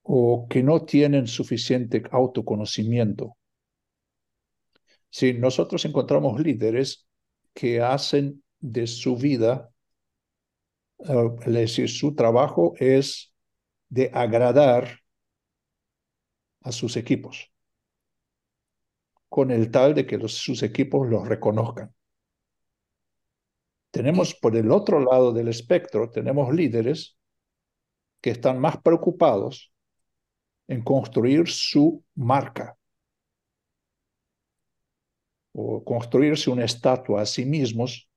o 0.03 0.47
que 0.47 0.62
no 0.62 0.85
tienen 0.85 1.25
suficiente 1.25 2.03
autoconocimiento. 2.12 3.38
Si 5.09 5.33
nosotros 5.33 5.85
encontramos 5.85 6.39
líderes 6.39 7.07
que 7.53 7.81
hacen 7.81 8.43
de 8.59 8.85
su 8.85 9.15
vida, 9.15 9.71
uh, 10.97 11.35
es 11.47 11.53
decir, 11.53 11.89
su 11.89 12.13
trabajo 12.13 12.74
es 12.77 13.33
de 13.89 14.12
agradar 14.13 15.00
a 16.65 16.72
sus 16.72 16.98
equipos, 16.98 17.51
con 19.29 19.51
el 19.51 19.69
tal 19.69 19.93
de 19.93 20.05
que 20.05 20.27
sus 20.27 20.63
equipos 20.63 21.07
los 21.07 21.27
reconozcan. 21.27 21.93
Tenemos 23.91 24.34
por 24.34 24.57
el 24.57 24.72
otro 24.72 25.00
lado 25.00 25.31
del 25.31 25.48
espectro, 25.48 26.10
tenemos 26.10 26.53
líderes 26.53 27.17
que 28.19 28.31
están 28.31 28.60
más 28.60 28.81
preocupados 28.81 29.72
en 30.67 30.81
construir 30.81 31.48
su 31.48 32.03
marca 32.15 32.75
o 35.53 35.84
construirse 35.84 36.50
una 36.50 36.65
estatua 36.65 37.22
a 37.22 37.25
sí 37.27 37.45
mismos 37.45 38.10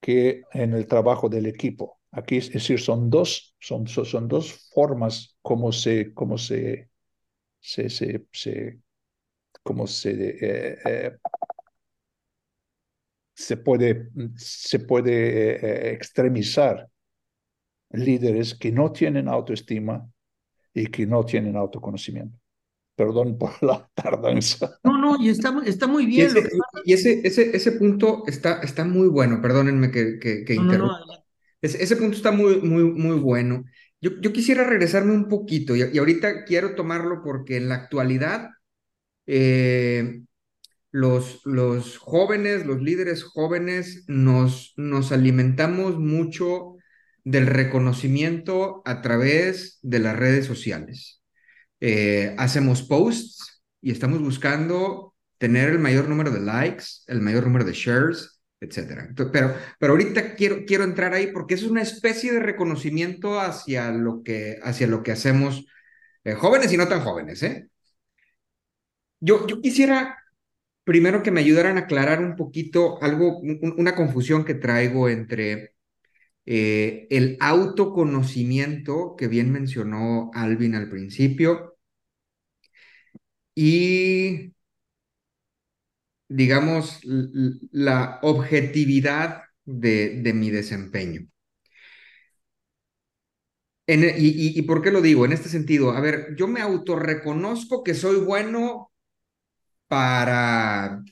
que 0.00 0.42
en 0.52 0.74
el 0.74 0.88
trabajo 0.88 1.28
del 1.28 1.46
equipo. 1.46 2.00
Aquí 2.16 2.36
es 2.36 2.52
decir, 2.52 2.80
son 2.80 3.10
dos, 3.10 3.56
son, 3.58 3.88
son 3.88 4.28
dos 4.28 4.70
formas 4.72 5.36
como 5.42 5.72
se, 5.72 6.14
como 6.14 6.38
se, 6.38 6.88
se, 7.60 7.90
se, 7.90 8.26
se 8.32 8.78
como 9.64 9.86
se, 9.86 10.10
eh, 10.12 10.78
eh, 10.84 11.16
se 13.34 13.56
puede, 13.56 14.10
se 14.36 14.78
puede 14.78 15.56
eh, 15.56 15.92
extremizar 15.92 16.88
líderes 17.90 18.54
que 18.54 18.70
no 18.70 18.92
tienen 18.92 19.28
autoestima 19.28 20.08
y 20.72 20.86
que 20.86 21.06
no 21.06 21.24
tienen 21.24 21.56
autoconocimiento. 21.56 22.38
Perdón 22.94 23.38
por 23.38 23.50
la 23.62 23.90
tardanza. 23.92 24.78
No, 24.84 24.98
no, 24.98 25.16
y 25.20 25.30
está, 25.30 25.52
está 25.66 25.88
muy 25.88 26.06
bien. 26.06 26.30
Y, 26.84 26.92
ese, 26.92 27.22
ese, 27.24 27.56
ese, 27.56 27.72
punto 27.72 28.22
está, 28.28 28.60
está 28.60 28.84
muy 28.84 29.08
bueno, 29.08 29.40
perdónenme 29.42 29.90
que, 29.90 30.20
que, 30.20 30.44
que 30.44 30.54
interrumpa. 30.54 31.23
Ese, 31.64 31.82
ese, 31.82 31.96
punto 31.96 32.16
está 32.16 32.32
muy, 32.32 32.60
muy, 32.60 32.84
muy 32.84 33.18
bueno. 33.18 33.64
Yo, 34.00 34.10
yo 34.20 34.32
quisiera 34.32 34.64
regresarme 34.64 35.12
un 35.12 35.28
poquito 35.28 35.76
y, 35.76 35.82
y, 35.92 35.98
ahorita 35.98 36.44
quiero 36.44 36.74
tomarlo 36.74 37.22
porque 37.22 37.56
en 37.56 37.68
la 37.68 37.76
actualidad 37.76 38.50
eh, 39.26 40.22
los, 40.90 41.40
los 41.44 41.98
jóvenes, 41.98 42.66
los 42.66 42.80
líderes 42.82 43.24
jóvenes, 43.24 44.04
nos, 44.06 44.74
nos 44.76 45.12
alimentamos 45.12 45.98
mucho 45.98 46.76
del 47.24 47.46
reconocimiento 47.46 48.82
a 48.84 49.02
través 49.02 49.78
de 49.82 49.98
las 49.98 50.16
redes 50.16 50.46
sociales. 50.46 51.22
Eh, 51.80 52.34
hacemos 52.38 52.82
posts 52.82 53.62
y 53.80 53.90
estamos 53.90 54.20
buscando 54.20 55.14
tener 55.38 55.70
el 55.70 55.78
mayor 55.78 56.08
número 56.08 56.30
de 56.30 56.40
likes, 56.40 56.84
el 57.08 57.20
mayor 57.20 57.44
número 57.44 57.64
de 57.64 57.72
shares, 57.72 58.33
etcétera. 58.64 59.08
Pero, 59.32 59.54
pero 59.78 59.92
ahorita 59.92 60.34
quiero, 60.34 60.64
quiero 60.66 60.84
entrar 60.84 61.14
ahí 61.14 61.28
porque 61.32 61.54
es 61.54 61.62
una 61.62 61.82
especie 61.82 62.32
de 62.32 62.40
reconocimiento 62.40 63.40
hacia 63.40 63.90
lo 63.90 64.22
que, 64.22 64.58
hacia 64.62 64.86
lo 64.86 65.02
que 65.02 65.12
hacemos 65.12 65.66
eh, 66.24 66.34
jóvenes 66.34 66.72
y 66.72 66.76
no 66.76 66.88
tan 66.88 67.00
jóvenes, 67.00 67.42
¿eh? 67.42 67.68
Yo, 69.20 69.46
yo 69.46 69.60
quisiera 69.60 70.18
primero 70.84 71.22
que 71.22 71.30
me 71.30 71.40
ayudaran 71.40 71.78
a 71.78 71.82
aclarar 71.82 72.20
un 72.22 72.36
poquito 72.36 73.02
algo, 73.02 73.40
una 73.40 73.94
confusión 73.94 74.44
que 74.44 74.54
traigo 74.54 75.08
entre 75.08 75.74
eh, 76.46 77.06
el 77.10 77.38
autoconocimiento 77.40 79.16
que 79.16 79.28
bien 79.28 79.50
mencionó 79.52 80.30
Alvin 80.34 80.74
al 80.74 80.90
principio 80.90 81.76
y 83.54 84.52
digamos, 86.34 87.00
la 87.70 88.18
objetividad 88.22 89.44
de, 89.64 90.32
mi 90.34 90.50
desempeño. 90.50 91.28
E, 93.86 93.94
y, 94.18 94.58
y, 94.58 94.62
por 94.62 94.82
qué 94.82 94.90
lo 94.90 95.00
digo? 95.02 95.24
En 95.24 95.32
este 95.32 95.48
sentido, 95.48 95.92
a 95.92 96.00
ver, 96.00 96.34
yo 96.36 96.48
me 96.48 96.60
autorreconozco 96.60 97.84
que 97.84 97.94
soy 97.94 98.16
bueno 98.16 98.90
para 99.88 101.02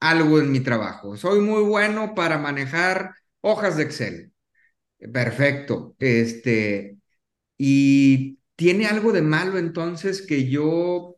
algo 0.00 0.38
en 0.40 0.52
mi 0.52 0.60
trabajo. 0.60 1.16
Soy 1.16 1.40
muy 1.40 1.62
bueno 1.62 2.14
para 2.14 2.38
manejar 2.38 3.14
hojas 3.40 3.76
de 3.76 3.84
Excel. 3.84 4.32
Perfecto. 5.12 5.96
Este, 5.98 6.98
y 7.58 8.38
tiene 8.56 8.86
algo 8.86 9.12
de 9.12 9.22
malo 9.22 9.58
entonces 9.58 10.22
que 10.22 10.48
yo 10.50 11.17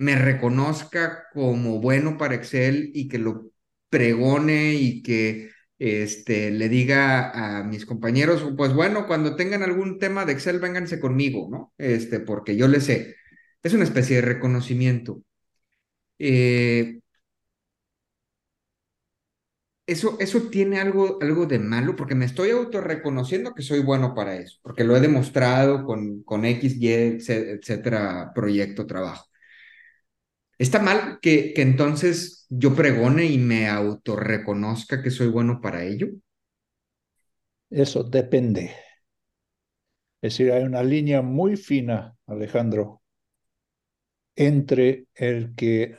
me 0.00 0.16
reconozca 0.16 1.26
como 1.32 1.80
bueno 1.80 2.16
para 2.18 2.34
Excel 2.34 2.90
y 2.94 3.08
que 3.08 3.18
lo 3.18 3.50
pregone 3.90 4.74
y 4.74 5.02
que 5.02 5.50
este, 5.78 6.50
le 6.50 6.68
diga 6.70 7.58
a 7.60 7.64
mis 7.64 7.84
compañeros, 7.86 8.42
pues 8.56 8.74
bueno, 8.74 9.06
cuando 9.06 9.36
tengan 9.36 9.62
algún 9.62 9.98
tema 9.98 10.24
de 10.24 10.32
Excel, 10.32 10.58
vénganse 10.60 11.00
conmigo, 11.00 11.48
¿no? 11.50 11.74
Este, 11.78 12.20
porque 12.20 12.56
yo 12.56 12.66
le 12.68 12.80
sé. 12.80 13.16
Es 13.62 13.74
una 13.74 13.84
especie 13.84 14.16
de 14.16 14.22
reconocimiento. 14.22 15.22
Eh, 16.18 17.00
eso, 19.86 20.16
eso 20.20 20.42
tiene 20.50 20.80
algo, 20.80 21.18
algo 21.20 21.46
de 21.46 21.58
malo 21.58 21.96
porque 21.96 22.14
me 22.14 22.24
estoy 22.26 22.50
autorreconociendo 22.50 23.54
que 23.54 23.62
soy 23.62 23.80
bueno 23.80 24.14
para 24.14 24.36
eso, 24.36 24.58
porque 24.62 24.84
lo 24.84 24.96
he 24.96 25.00
demostrado 25.00 25.84
con, 25.84 26.22
con 26.22 26.44
X, 26.44 26.76
Y, 26.80 26.88
etcétera, 26.92 28.32
proyecto, 28.34 28.86
trabajo. 28.86 29.29
¿Está 30.60 30.78
mal 30.78 31.20
que, 31.22 31.54
entonces 31.56 32.46
yo 32.50 32.74
pregone 32.74 33.24
y 33.24 33.38
me 33.38 33.66
autorreconozca 33.66 35.02
que 35.02 35.10
soy 35.10 35.28
bueno 35.28 35.58
para 35.62 35.84
ello? 35.84 36.08
Eso 37.70 38.04
depende. 38.04 38.70
Es 40.22 40.32
decir, 40.32 40.50
hay 40.52 40.62
una 40.62 40.82
línea 40.82 41.20
muy 41.20 41.56
fina, 41.56 42.16
Alejandro, 42.26 43.02
entre 44.36 45.06
el 45.14 45.54
que 45.54 45.96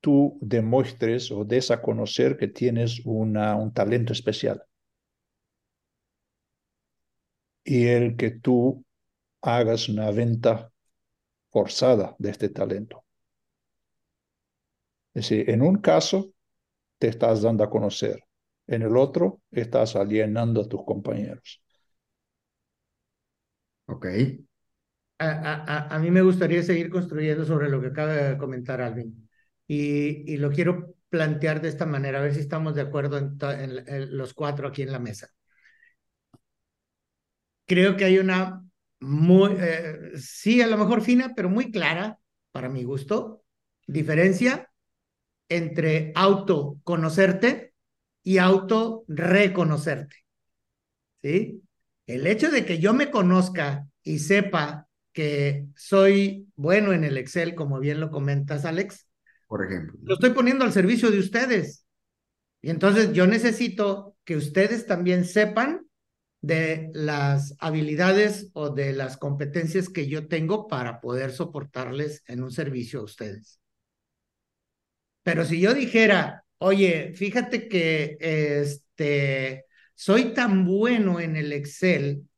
tú 0.00 0.38
demuestres 0.42 1.30
o 1.30 1.44
des 1.44 1.70
a 1.70 1.80
conocer 1.80 2.36
que 2.36 2.48
tienes 2.48 3.00
una, 3.04 3.56
un 3.56 3.72
talento 3.72 4.12
especial 4.12 4.62
y 7.64 7.86
el 7.86 8.16
que 8.16 8.30
tú 8.30 8.84
hagas 9.42 9.88
una 9.88 10.10
venta 10.10 10.72
forzada 11.50 12.16
de 12.18 12.30
este 12.30 12.48
talento. 12.50 13.01
Es 15.14 15.28
decir, 15.28 15.50
en 15.50 15.62
un 15.62 15.76
caso 15.76 16.32
te 16.98 17.08
estás 17.08 17.42
dando 17.42 17.64
a 17.64 17.70
conocer, 17.70 18.24
en 18.66 18.82
el 18.82 18.96
otro 18.96 19.42
estás 19.50 19.96
alienando 19.96 20.62
a 20.62 20.68
tus 20.68 20.84
compañeros. 20.84 21.62
Ok. 23.86 24.06
A, 25.18 25.94
a, 25.94 25.98
mí 26.00 26.10
me 26.10 26.22
gustaría 26.22 26.62
seguir 26.64 26.90
construyendo 26.90 27.44
sobre 27.44 27.68
lo 27.68 27.80
que 27.80 27.88
acaba 27.88 28.12
de 28.12 28.38
comentar 28.38 28.80
Alvin. 28.80 29.28
Y, 29.68 30.32
y 30.32 30.36
lo 30.36 30.50
quiero 30.50 30.96
plantear 31.12 31.60
de 31.60 31.68
esta 31.68 31.84
manera, 31.86 32.18
a 32.18 32.22
ver 32.22 32.34
si 32.34 32.40
estamos 32.40 32.74
de 32.74 32.80
acuerdo 32.80 33.18
en, 33.18 34.16
los 34.16 34.32
cuatro 34.32 34.66
aquí 34.66 34.82
en 34.82 34.92
la 34.92 34.98
mesa. 34.98 35.28
Creo 37.66 37.96
que 37.96 38.06
hay 38.06 38.18
una 38.18 38.64
muy, 39.00 39.56
eh, 39.58 40.12
sí, 40.16 40.62
a 40.62 40.66
lo 40.66 40.78
mejor 40.78 41.02
fina, 41.02 41.34
pero 41.36 41.50
muy 41.50 41.70
clara, 41.70 42.18
para 42.50 42.70
mi 42.70 42.82
gusto, 42.82 43.44
diferencia 43.86 44.71
entre 45.56 46.12
autoconocerte 46.14 47.74
y 48.22 48.38
auto-reconocerte. 48.38 50.16
¿Sí? 51.22 51.62
El 52.06 52.26
hecho 52.26 52.50
de 52.50 52.64
que 52.64 52.78
yo 52.78 52.94
me 52.94 53.10
conozca 53.10 53.86
y 54.02 54.18
sepa 54.18 54.88
que 55.12 55.66
soy 55.76 56.48
bueno 56.56 56.92
en 56.92 57.04
el 57.04 57.16
Excel, 57.16 57.54
como 57.54 57.78
bien 57.78 58.00
lo 58.00 58.10
comentas, 58.10 58.64
Alex, 58.64 59.06
por 59.46 59.64
ejemplo, 59.64 59.98
lo 60.02 60.14
estoy 60.14 60.30
poniendo 60.30 60.64
al 60.64 60.72
servicio 60.72 61.10
de 61.10 61.18
ustedes. 61.18 61.84
Y 62.62 62.70
entonces 62.70 63.12
yo 63.12 63.26
necesito 63.26 64.16
que 64.24 64.36
ustedes 64.36 64.86
también 64.86 65.24
sepan 65.24 65.86
de 66.40 66.90
las 66.92 67.54
habilidades 67.58 68.50
o 68.52 68.70
de 68.70 68.92
las 68.92 69.16
competencias 69.16 69.88
que 69.88 70.08
yo 70.08 70.26
tengo 70.26 70.66
para 70.66 71.00
poder 71.00 71.32
soportarles 71.32 72.22
en 72.26 72.42
un 72.42 72.50
servicio 72.50 73.00
a 73.00 73.04
ustedes. 73.04 73.61
Pero 75.22 75.44
si 75.44 75.60
yo 75.60 75.74
dijera, 75.74 76.44
oye, 76.58 77.12
fíjate 77.14 77.68
que 77.68 78.16
este, 78.20 79.66
soy 79.94 80.34
tan 80.34 80.64
bueno 80.64 81.20
en 81.20 81.36
el 81.36 81.52
Excel 81.52 82.28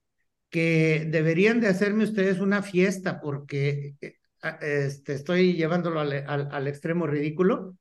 que 0.50 1.06
deberían 1.10 1.60
de 1.60 1.68
hacerme 1.68 2.04
ustedes 2.04 2.40
una 2.40 2.62
fiesta 2.62 3.20
porque 3.20 3.96
eh, 4.00 4.14
este, 4.60 5.14
estoy 5.14 5.54
llevándolo 5.54 6.00
al, 6.00 6.68
extremo 6.68 7.06
ridículo, 7.06 7.76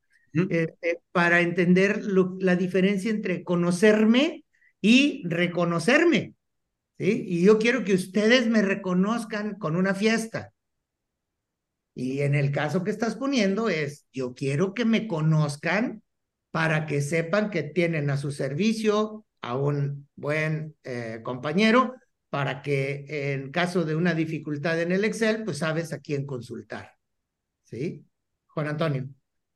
este, 0.50 1.02
para 1.12 1.42
entender 1.42 2.02
la 2.40 2.56
diferencia 2.56 3.12
entre 3.12 3.44
conocerme 3.44 4.46
y 4.82 5.22
reconocerme. 5.28 6.34
¿sí? 6.98 7.26
Y 7.28 7.44
yo 7.44 7.60
quiero 7.60 7.84
que 7.84 7.94
ustedes 7.94 8.48
me 8.48 8.64
reconozcan 8.64 9.60
con 9.60 9.76
una 9.76 9.94
fiesta. 9.94 10.52
Y 11.96 12.22
en 12.22 12.36
el 12.36 12.52
caso 12.52 12.84
que 12.84 12.92
estás 12.92 13.16
poniendo 13.16 13.70
es, 13.70 14.08
yo 14.12 14.34
quiero 14.34 14.74
que 14.74 14.86
me 14.86 15.08
conozcan 15.08 16.02
para 16.52 16.86
que 16.86 17.02
sepan 17.02 17.50
que 17.50 17.64
tienen 17.64 18.10
a 18.10 18.18
su 18.18 18.32
servicio 18.32 19.26
a 19.42 19.58
un 19.58 20.08
buen 20.16 20.76
eh, 20.84 21.20
compañero, 21.24 21.96
para 22.30 22.62
que 22.62 23.06
en 23.34 23.52
caso 23.52 23.84
de 23.84 23.96
una 23.96 24.14
dificultad 24.14 24.82
en 24.82 24.92
el 24.92 25.04
Excel, 25.04 25.44
pues 25.44 25.60
sabes 25.60 25.94
a 25.94 26.00
quién 26.00 26.26
consultar. 26.26 26.94
¿Sí? 27.64 28.06
Juan 28.48 28.68
Antonio. 28.68 29.08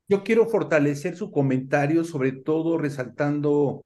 Yo 0.07 0.23
quiero 0.23 0.47
fortalecer 0.47 1.15
su 1.15 1.31
comentario, 1.31 2.03
sobre 2.03 2.31
todo 2.31 2.77
resaltando 2.77 3.83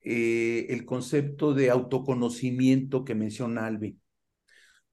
eh, 0.00 0.66
el 0.70 0.84
concepto 0.84 1.52
de 1.52 1.70
autoconocimiento 1.70 3.04
que 3.04 3.14
menciona 3.14 3.66
Alvin. 3.66 4.00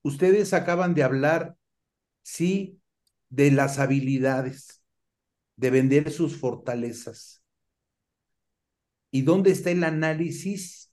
Ustedes 0.02 0.54
acaban 0.54 0.94
de 0.94 1.04
hablar 1.04 1.56
sí, 2.24 2.82
de 3.30 3.52
las 3.52 3.80
habilidades, 3.80 4.82
de 5.56 5.70
vender 5.70 6.12
sus 6.12 6.38
fortalezas. 6.38 7.44
¿Y 9.12 9.22
dónde 9.22 9.52
está 9.52 9.70
el 9.70 9.84
análisis 9.84 10.92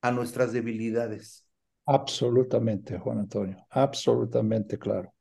a 0.00 0.10
nuestras 0.10 0.52
debilidades? 0.52 1.46
Absolutamente, 1.84 2.98
Juan 2.98 3.18
Antonio, 3.18 3.66
absolutamente 3.70 4.78
claro. 4.78 5.12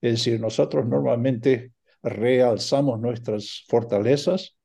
Es 0.00 0.12
decir, 0.12 0.40
nosotros 0.40 0.86
normalmente 0.86 1.72
realzamos 2.02 3.00
nuestras 3.00 3.64
fortalezas, 3.68 4.56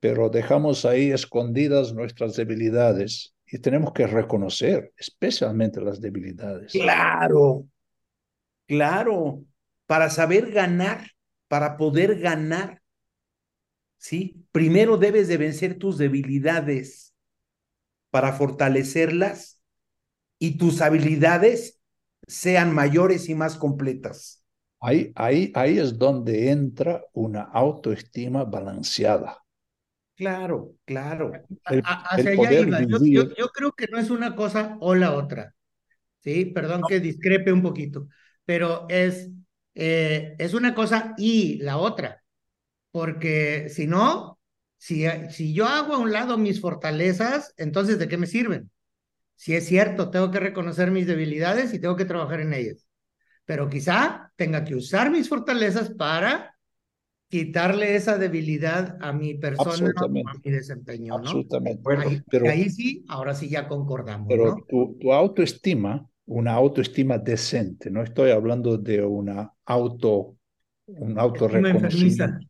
pero 0.00 0.28
dejamos 0.28 0.84
ahí 0.84 1.10
escondidas 1.10 1.94
nuestras 1.94 2.36
debilidades 2.36 3.34
y 3.46 3.58
tenemos 3.58 3.92
que 3.92 4.06
reconocer 4.06 4.92
especialmente 4.96 5.80
las 5.80 6.00
debilidades. 6.00 6.72
Claro, 6.72 7.66
Claro, 8.66 9.44
para 9.86 10.10
saber 10.10 10.50
ganar, 10.50 11.10
para 11.48 11.76
poder 11.76 12.18
ganar, 12.18 12.80
¿sí? 13.98 14.46
Primero 14.52 14.96
debes 14.96 15.28
de 15.28 15.36
vencer 15.36 15.78
tus 15.78 15.98
debilidades 15.98 17.14
para 18.10 18.32
fortalecerlas 18.32 19.60
y 20.38 20.56
tus 20.56 20.80
habilidades 20.80 21.80
sean 22.26 22.74
mayores 22.74 23.28
y 23.28 23.34
más 23.34 23.56
completas. 23.56 24.42
Ahí, 24.80 25.12
ahí, 25.14 25.52
ahí 25.54 25.78
es 25.78 25.98
donde 25.98 26.50
entra 26.50 27.02
una 27.12 27.42
autoestima 27.42 28.44
balanceada. 28.44 29.38
Claro, 30.16 30.74
claro. 30.84 31.32
hacia 31.64 32.30
allá 32.30 32.52
iba. 32.52 32.80
Yo, 32.82 33.48
creo 33.48 33.72
que 33.72 33.88
no 33.88 33.98
es 33.98 34.10
una 34.10 34.36
cosa 34.36 34.76
o 34.80 34.94
la 34.94 35.14
otra. 35.14 35.54
Sí, 36.20 36.46
perdón 36.46 36.82
que 36.88 37.00
discrepe 37.00 37.52
un 37.52 37.62
poquito 37.62 38.08
pero 38.44 38.86
es 38.88 39.30
eh, 39.74 40.36
es 40.38 40.54
una 40.54 40.74
cosa 40.74 41.14
y 41.18 41.58
la 41.58 41.78
otra, 41.78 42.22
porque 42.92 43.68
si 43.68 43.86
no, 43.88 44.38
si, 44.76 45.04
si 45.30 45.52
yo 45.52 45.66
hago 45.66 45.94
a 45.94 45.98
un 45.98 46.12
lado 46.12 46.38
mis 46.38 46.60
fortalezas, 46.60 47.52
entonces 47.56 47.98
¿de 47.98 48.06
qué 48.06 48.16
me 48.16 48.26
sirven? 48.26 48.70
Si 49.34 49.54
es 49.56 49.66
cierto, 49.66 50.10
tengo 50.10 50.30
que 50.30 50.38
reconocer 50.38 50.92
mis 50.92 51.08
debilidades 51.08 51.74
y 51.74 51.80
tengo 51.80 51.96
que 51.96 52.04
trabajar 52.04 52.40
en 52.40 52.54
ellas, 52.54 52.86
pero 53.44 53.68
quizá 53.68 54.32
tenga 54.36 54.64
que 54.64 54.76
usar 54.76 55.10
mis 55.10 55.28
fortalezas 55.28 55.90
para 55.90 56.56
quitarle 57.28 57.96
esa 57.96 58.16
debilidad 58.16 58.96
a 59.00 59.12
mi 59.12 59.34
persona, 59.34 59.92
a 59.96 60.06
mi 60.08 60.50
desempeño, 60.52 61.14
¿no? 61.14 61.24
Absolutamente. 61.24 61.82
Ahí, 61.98 62.22
pero, 62.30 62.48
ahí 62.48 62.70
sí, 62.70 63.04
ahora 63.08 63.34
sí 63.34 63.48
ya 63.48 63.66
concordamos. 63.66 64.28
Pero 64.28 64.54
¿no? 64.54 64.64
tu, 64.68 64.96
tu 65.00 65.12
autoestima 65.12 66.08
una 66.26 66.54
autoestima 66.54 67.18
decente, 67.18 67.90
no 67.90 68.02
estoy 68.02 68.30
hablando 68.30 68.78
de 68.78 69.02
una 69.04 69.52
auto, 69.64 70.36
un 70.86 71.18
autorreconocimiento. 71.18 72.46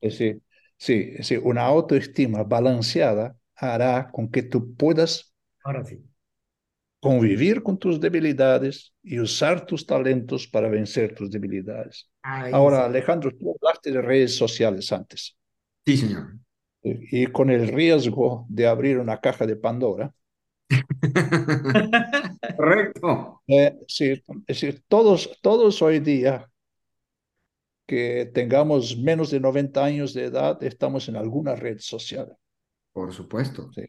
Es 0.00 0.18
decir, 0.18 0.42
sí, 0.76 1.08
es 1.12 1.18
decir, 1.18 1.40
una 1.44 1.62
autoestima 1.62 2.42
balanceada 2.44 3.36
hará 3.56 4.10
con 4.10 4.30
que 4.30 4.42
tú 4.42 4.74
puedas 4.74 5.32
Ahora 5.62 5.84
sí. 5.84 6.02
convivir 7.00 7.62
con 7.62 7.78
tus 7.78 8.00
debilidades 8.00 8.94
y 9.02 9.18
usar 9.18 9.66
tus 9.66 9.86
talentos 9.86 10.46
para 10.48 10.68
vencer 10.68 11.14
tus 11.14 11.30
debilidades. 11.30 12.08
Ahí 12.22 12.52
Ahora, 12.52 12.78
sí. 12.78 12.84
Alejandro, 12.84 13.30
tú 13.38 13.54
hablaste 13.60 13.90
de 13.90 14.00
redes 14.02 14.36
sociales 14.36 14.90
antes. 14.92 15.36
Sí, 15.86 15.96
señor. 15.98 16.38
Y 16.82 17.26
con 17.28 17.50
el 17.50 17.68
riesgo 17.68 18.46
de 18.48 18.66
abrir 18.66 18.98
una 18.98 19.20
caja 19.20 19.46
de 19.46 19.56
Pandora, 19.56 20.12
Correcto. 22.56 23.42
Eh, 23.46 23.78
sí, 23.86 24.10
es 24.10 24.22
decir, 24.46 24.82
todos, 24.88 25.38
todos 25.42 25.80
hoy 25.82 26.00
día 26.00 26.50
que 27.86 28.30
tengamos 28.32 28.96
menos 28.96 29.30
de 29.30 29.40
90 29.40 29.84
años 29.84 30.14
de 30.14 30.24
edad, 30.24 30.62
estamos 30.62 31.08
en 31.08 31.16
alguna 31.16 31.54
red 31.54 31.78
social. 31.78 32.36
Por 32.92 33.12
supuesto. 33.12 33.70
¿sí? 33.72 33.84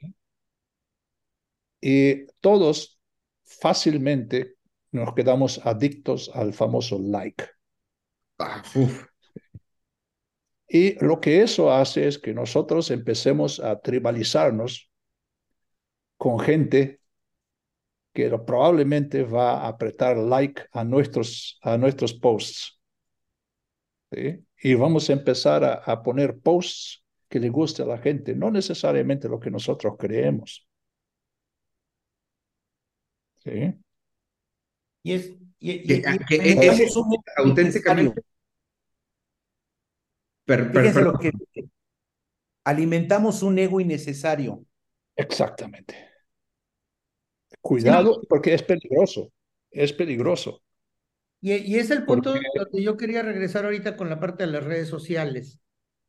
Y 1.82 2.26
todos 2.42 3.00
fácilmente 3.46 4.56
nos 4.92 5.14
quedamos 5.14 5.66
adictos 5.66 6.32
al 6.34 6.54
famoso 6.54 7.00
like. 7.00 7.46
Ah, 8.40 8.64
uf. 8.76 9.06
Y 10.68 11.04
lo 11.06 11.22
que 11.22 11.42
eso 11.42 11.72
hace 11.72 12.08
es 12.08 12.18
que 12.18 12.34
nosotros 12.34 12.92
empecemos 12.92 13.60
a 13.60 13.80
tribalizarnos 13.80 14.90
con 16.26 16.40
gente 16.40 17.00
que 18.12 18.36
probablemente 18.40 19.22
va 19.22 19.62
a 19.62 19.68
apretar 19.68 20.18
like 20.18 20.64
a 20.72 20.84
nuestros, 20.84 21.60
a 21.62 21.78
nuestros 21.78 22.16
posts. 22.16 22.80
¿sí? 24.12 24.44
Y 24.58 24.74
vamos 24.74 25.08
a 25.08 25.14
empezar 25.14 25.64
a, 25.64 25.74
a, 25.76 26.02
poner 26.02 26.40
posts 26.40 27.06
que 27.30 27.40
le 27.40 27.50
guste 27.50 27.84
a 27.84 27.86
la 27.86 28.00
gente, 28.00 28.34
no 28.34 28.50
necesariamente 28.50 29.30
lo 29.30 29.40
que 29.40 29.52
nosotros 29.52 29.94
creemos. 30.00 30.68
¿Sí? 33.36 33.76
Y 35.04 35.14
es, 35.14 35.28
y, 35.60 35.72
y, 35.74 35.86
que, 35.86 36.36
y, 36.38 36.60
que 36.60 36.68
es, 36.68 36.80
es 36.80 36.96
un 36.96 37.16
auténticamente. 37.38 38.24
Per, 40.44 40.72
per, 40.72 40.92
per, 40.92 41.04
lo 41.04 41.20
que 41.20 41.32
alimentamos 42.64 43.44
un 43.44 43.60
ego 43.60 43.80
innecesario. 43.80 44.66
Exactamente. 45.16 46.15
Cuidado, 47.66 48.22
porque 48.30 48.54
es 48.54 48.62
peligroso, 48.62 49.32
es 49.72 49.92
peligroso. 49.92 50.62
Y, 51.42 51.54
y 51.54 51.80
es 51.80 51.90
el 51.90 52.06
punto 52.06 52.34
porque... 52.34 52.46
donde 52.56 52.84
yo 52.84 52.96
quería 52.96 53.24
regresar 53.24 53.66
ahorita 53.66 53.98
con 53.98 54.08
la 54.08 54.20
parte 54.20 54.46
de 54.46 54.52
las 54.52 54.64
redes 54.64 54.88
sociales. 54.88 55.60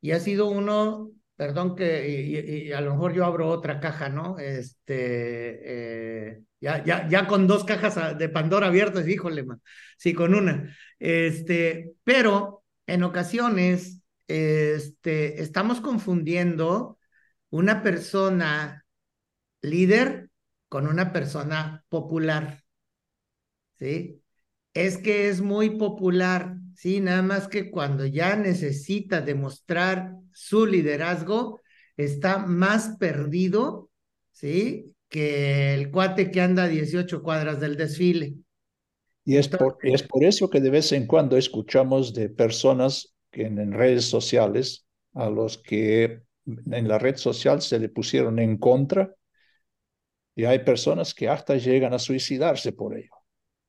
Y 0.02 0.10
ha 0.10 0.20
sido 0.20 0.50
uno, 0.50 1.12
perdón 1.34 1.74
que 1.74 2.10
y, 2.10 2.66
y 2.68 2.72
a 2.72 2.82
lo 2.82 2.90
mejor 2.90 3.14
yo 3.14 3.24
abro 3.24 3.48
otra 3.48 3.80
caja, 3.80 4.10
¿no? 4.10 4.38
Este, 4.38 6.28
eh, 6.34 6.42
ya, 6.60 6.84
ya, 6.84 7.08
ya 7.08 7.26
con 7.26 7.46
dos 7.46 7.64
cajas 7.64 8.18
de 8.18 8.28
Pandora 8.28 8.66
abiertas, 8.66 9.08
híjole, 9.08 9.42
man. 9.42 9.62
sí, 9.96 10.12
con 10.12 10.34
una. 10.34 10.76
Este, 10.98 11.94
pero 12.04 12.64
en 12.86 13.02
ocasiones 13.02 14.02
este, 14.28 15.40
estamos 15.40 15.80
confundiendo 15.80 16.98
una 17.48 17.82
persona 17.82 18.84
líder 19.62 20.25
con 20.76 20.88
una 20.88 21.10
persona 21.10 21.86
popular. 21.88 22.62
¿Sí? 23.78 24.20
Es 24.74 24.98
que 24.98 25.30
es 25.30 25.40
muy 25.40 25.70
popular, 25.70 26.58
sí, 26.74 27.00
nada 27.00 27.22
más 27.22 27.48
que 27.48 27.70
cuando 27.70 28.04
ya 28.04 28.36
necesita 28.36 29.22
demostrar 29.22 30.16
su 30.34 30.66
liderazgo, 30.66 31.62
está 31.96 32.36
más 32.36 32.94
perdido, 32.98 33.88
¿sí? 34.32 34.92
Que 35.08 35.72
el 35.72 35.90
cuate 35.90 36.30
que 36.30 36.42
anda 36.42 36.64
a 36.64 36.68
18 36.68 37.22
cuadras 37.22 37.58
del 37.58 37.78
desfile. 37.78 38.34
Y 39.24 39.38
es, 39.38 39.48
por, 39.48 39.78
es 39.80 40.02
por 40.02 40.24
eso 40.24 40.50
que 40.50 40.60
de 40.60 40.68
vez 40.68 40.92
en 40.92 41.06
cuando 41.06 41.38
escuchamos 41.38 42.12
de 42.12 42.28
personas 42.28 43.14
en, 43.32 43.58
en 43.58 43.72
redes 43.72 44.04
sociales 44.04 44.86
a 45.14 45.30
los 45.30 45.56
que 45.56 46.20
en 46.44 46.86
la 46.86 46.98
red 46.98 47.16
social 47.16 47.62
se 47.62 47.78
le 47.78 47.88
pusieron 47.88 48.38
en 48.38 48.58
contra 48.58 49.16
y 50.36 50.44
hay 50.44 50.60
personas 50.60 51.14
que 51.14 51.28
hasta 51.28 51.56
llegan 51.56 51.94
a 51.94 51.98
suicidarse 51.98 52.72
por 52.72 52.96
ello. 52.96 53.10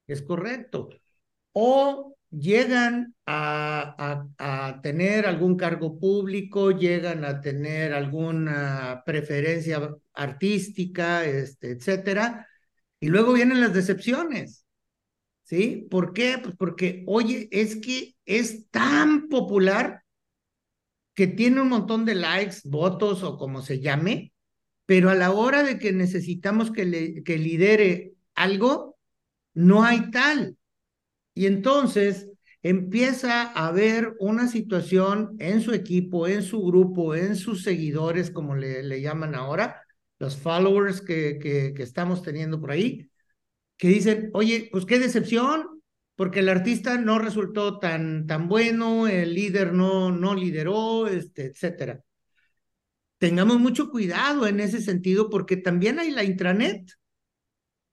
Es 0.05 0.21
correcto. 0.21 0.89
O 1.53 2.17
llegan 2.29 3.15
a, 3.25 4.25
a, 4.37 4.81
tener 4.81 5.25
algún 5.25 5.55
cargo 5.55 5.97
público, 5.97 6.71
llegan 6.71 7.23
a 7.23 7.39
tener 7.39 7.93
alguna 7.93 9.01
preferencia 9.05 9.95
artística, 10.13 11.23
este, 11.23 11.71
etcétera, 11.71 12.45
y 12.99 13.07
luego 13.07 13.33
vienen 13.33 13.61
las 13.61 13.73
decepciones. 13.73 14.65
¿Sí? 15.43 15.87
¿Por 15.89 16.11
qué? 16.11 16.39
Pues 16.43 16.55
porque, 16.57 17.05
oye, 17.07 17.47
es 17.51 17.77
que 17.77 18.15
es 18.25 18.69
tan 18.69 19.29
popular 19.29 20.03
que 21.13 21.27
tiene 21.27 21.61
un 21.61 21.69
montón 21.69 22.03
de 22.03 22.15
likes, 22.15 22.57
votos 22.65 23.23
o 23.23 23.37
como 23.37 23.61
se 23.61 23.79
llame, 23.79 24.33
pero 24.87 25.09
a 25.09 25.15
la 25.15 25.31
hora 25.31 25.63
de 25.63 25.77
que 25.79 25.91
necesitamos 25.91 26.71
que, 26.71 26.85
le, 26.85 27.23
que 27.23 27.37
lidere 27.37 28.13
algo, 28.35 28.97
no 29.53 29.83
hay 29.83 30.11
tal. 30.11 30.57
Y 31.33 31.45
entonces 31.45 32.29
empieza 32.63 33.43
a 33.43 33.67
haber 33.67 34.15
una 34.19 34.47
situación 34.47 35.35
en 35.39 35.61
su 35.61 35.73
equipo, 35.73 36.27
en 36.27 36.41
su 36.41 36.63
grupo, 36.63 37.15
en 37.15 37.35
sus 37.35 37.63
seguidores, 37.63 38.31
como 38.31 38.55
le, 38.55 38.81
le 38.81 39.01
llaman 39.01 39.35
ahora, 39.35 39.81
los 40.19 40.37
followers 40.37 41.01
que, 41.01 41.37
que, 41.37 41.73
que, 41.75 41.83
estamos 41.83 42.23
teniendo 42.23 42.59
por 42.61 42.71
ahí, 42.71 43.09
que 43.77 43.89
dicen, 43.89 44.31
oye, 44.33 44.69
pues 44.71 44.85
qué 44.85 44.99
decepción, 44.99 45.81
porque 46.15 46.39
el 46.39 46.49
artista 46.49 46.97
no 46.97 47.19
resultó 47.19 47.77
tan, 47.79 48.25
tan 48.25 48.47
bueno, 48.47 49.07
el 49.07 49.33
líder 49.33 49.73
no, 49.73 50.11
no 50.13 50.33
lideró, 50.33 51.07
este, 51.07 51.47
etcétera 51.47 52.03
tengamos 53.19 53.59
mucho 53.59 53.89
cuidado 53.91 54.47
en 54.47 54.59
ese 54.59 54.81
sentido 54.81 55.29
porque 55.29 55.57
también 55.57 55.99
hay 55.99 56.11
la 56.11 56.23
intranet. 56.23 56.91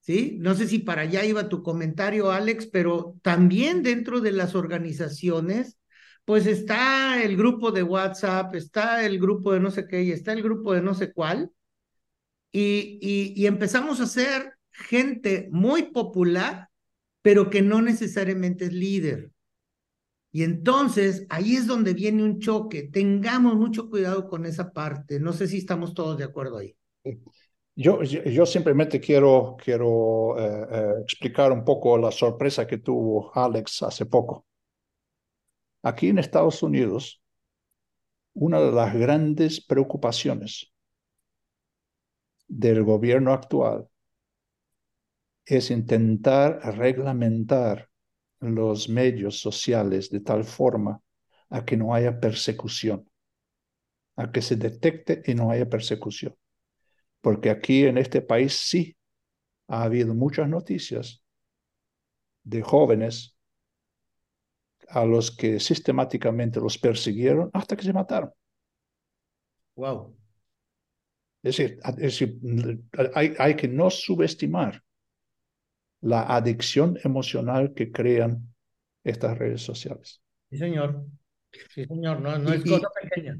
¿Sí? 0.00 0.36
No 0.38 0.54
sé 0.54 0.68
si 0.68 0.80
para 0.80 1.02
allá 1.02 1.24
iba 1.24 1.48
tu 1.48 1.62
comentario, 1.62 2.30
Alex, 2.30 2.66
pero 2.66 3.16
también 3.22 3.82
dentro 3.82 4.20
de 4.20 4.32
las 4.32 4.54
organizaciones, 4.54 5.78
pues 6.26 6.46
está 6.46 7.22
el 7.22 7.36
grupo 7.38 7.70
de 7.72 7.82
WhatsApp, 7.82 8.54
está 8.54 9.04
el 9.06 9.18
grupo 9.18 9.52
de 9.52 9.60
no 9.60 9.70
sé 9.70 9.86
qué 9.88 10.02
y 10.02 10.12
está 10.12 10.32
el 10.34 10.42
grupo 10.42 10.74
de 10.74 10.82
no 10.82 10.92
sé 10.94 11.12
cuál. 11.12 11.50
Y, 12.52 12.98
y, 13.02 13.32
y 13.36 13.46
empezamos 13.46 14.00
a 14.00 14.06
ser 14.06 14.54
gente 14.70 15.48
muy 15.50 15.90
popular, 15.92 16.68
pero 17.22 17.50
que 17.50 17.62
no 17.62 17.82
necesariamente 17.82 18.66
es 18.66 18.72
líder. 18.72 19.32
Y 20.34 20.42
entonces 20.42 21.28
ahí 21.30 21.54
es 21.54 21.68
donde 21.68 21.94
viene 21.94 22.24
un 22.24 22.40
choque. 22.40 22.82
Tengamos 22.82 23.54
mucho 23.54 23.88
cuidado 23.88 24.28
con 24.28 24.46
esa 24.46 24.72
parte. 24.72 25.20
No 25.20 25.32
sé 25.32 25.46
si 25.46 25.58
estamos 25.58 25.94
todos 25.94 26.18
de 26.18 26.24
acuerdo 26.24 26.58
ahí. 26.58 26.76
Yo, 27.76 28.02
yo 28.02 28.44
simplemente 28.44 28.98
quiero, 28.98 29.56
quiero 29.62 30.36
eh, 30.36 30.66
eh, 30.72 30.94
explicar 31.02 31.52
un 31.52 31.64
poco 31.64 31.96
la 31.96 32.10
sorpresa 32.10 32.66
que 32.66 32.78
tuvo 32.78 33.30
Alex 33.32 33.84
hace 33.84 34.06
poco. 34.06 34.44
Aquí 35.84 36.08
en 36.08 36.18
Estados 36.18 36.64
Unidos, 36.64 37.22
una 38.32 38.60
de 38.60 38.72
las 38.72 38.92
grandes 38.92 39.64
preocupaciones 39.64 40.72
del 42.48 42.82
gobierno 42.82 43.32
actual 43.32 43.86
es 45.46 45.70
intentar 45.70 46.58
reglamentar 46.76 47.88
los 48.44 48.88
medios 48.88 49.40
sociales 49.40 50.10
de 50.10 50.20
tal 50.20 50.44
forma 50.44 51.00
a 51.50 51.64
que 51.64 51.76
no 51.76 51.94
haya 51.94 52.18
persecución, 52.20 53.08
a 54.16 54.30
que 54.32 54.42
se 54.42 54.56
detecte 54.56 55.22
y 55.24 55.34
no 55.34 55.50
haya 55.50 55.68
persecución. 55.68 56.34
Porque 57.20 57.50
aquí 57.50 57.86
en 57.86 57.96
este 57.96 58.20
país 58.20 58.52
sí 58.54 58.96
ha 59.68 59.84
habido 59.84 60.14
muchas 60.14 60.48
noticias 60.48 61.22
de 62.42 62.60
jóvenes 62.60 63.36
a 64.88 65.04
los 65.04 65.34
que 65.34 65.58
sistemáticamente 65.58 66.60
los 66.60 66.76
persiguieron 66.76 67.50
hasta 67.54 67.76
que 67.76 67.84
se 67.84 67.92
mataron. 67.92 68.30
Wow. 69.76 70.14
Es 71.42 71.56
decir, 71.56 71.78
es 71.86 71.96
decir 71.96 72.38
hay, 73.14 73.34
hay 73.38 73.56
que 73.56 73.68
no 73.68 73.90
subestimar 73.90 74.83
la 76.04 76.22
adicción 76.22 76.98
emocional 77.02 77.72
que 77.74 77.90
crean 77.90 78.54
estas 79.04 79.38
redes 79.38 79.62
sociales. 79.62 80.20
Sí, 80.50 80.58
señor. 80.58 81.06
Sí, 81.70 81.86
señor, 81.86 82.20
no, 82.20 82.38
no 82.38 82.52
es 82.52 82.62
cosa 82.62 82.88
pequeña. 83.02 83.38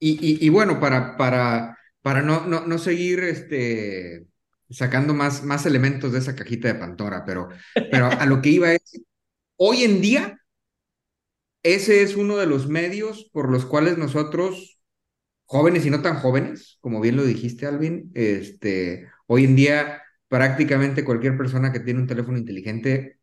Y, 0.00 0.46
y, 0.46 0.48
bueno, 0.48 0.80
para, 0.80 1.16
para, 1.16 1.76
para 2.02 2.22
no, 2.22 2.46
no, 2.46 2.66
no 2.66 2.78
seguir 2.78 3.20
este, 3.20 4.26
sacando 4.70 5.12
más, 5.12 5.42
más 5.42 5.66
elementos 5.66 6.12
de 6.12 6.20
esa 6.20 6.34
cajita 6.34 6.68
de 6.68 6.76
Pandora, 6.76 7.24
pero, 7.26 7.48
pero 7.90 8.06
a 8.06 8.24
lo 8.24 8.40
que 8.40 8.50
iba 8.50 8.72
es, 8.72 9.02
hoy 9.56 9.82
en 9.82 10.00
día, 10.00 10.40
ese 11.62 12.02
es 12.02 12.16
uno 12.16 12.36
de 12.36 12.46
los 12.46 12.68
medios 12.68 13.28
por 13.32 13.50
los 13.50 13.66
cuales 13.66 13.98
nosotros, 13.98 14.80
jóvenes 15.44 15.84
y 15.84 15.90
no 15.90 16.00
tan 16.00 16.20
jóvenes, 16.20 16.78
como 16.80 17.00
bien 17.00 17.16
lo 17.16 17.24
dijiste, 17.24 17.66
Alvin, 17.66 18.12
este, 18.14 19.08
hoy 19.26 19.44
en 19.44 19.56
día 19.56 20.02
prácticamente 20.28 21.04
cualquier 21.04 21.36
persona 21.36 21.72
que 21.72 21.80
tiene 21.80 22.00
un 22.00 22.06
teléfono 22.06 22.38
inteligente, 22.38 23.18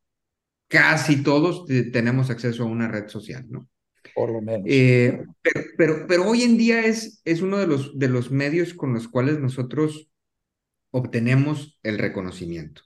casi 0.68 1.24
todos 1.24 1.66
tenemos 1.92 2.30
acceso 2.30 2.64
a 2.64 2.68
una 2.68 2.88
red 2.88 3.08
social, 3.08 3.46
¿no? 3.50 3.70
Por 4.14 4.32
lo 4.32 4.42
menos. 4.42 4.66
Eh, 4.68 5.24
pero, 5.78 6.06
pero, 6.08 6.28
hoy 6.28 6.44
en 6.44 6.58
día 6.58 6.86
es, 6.86 7.22
es 7.26 7.42
uno 7.42 7.58
de 7.58 7.68
los, 7.68 7.98
de 7.98 8.08
los 8.08 8.32
medios 8.32 8.74
con 8.74 8.94
los 8.94 9.08
cuales 9.08 9.40
nosotros 9.40 10.10
obtenemos 10.92 11.80
el 11.84 11.98
reconocimiento. 11.98 12.84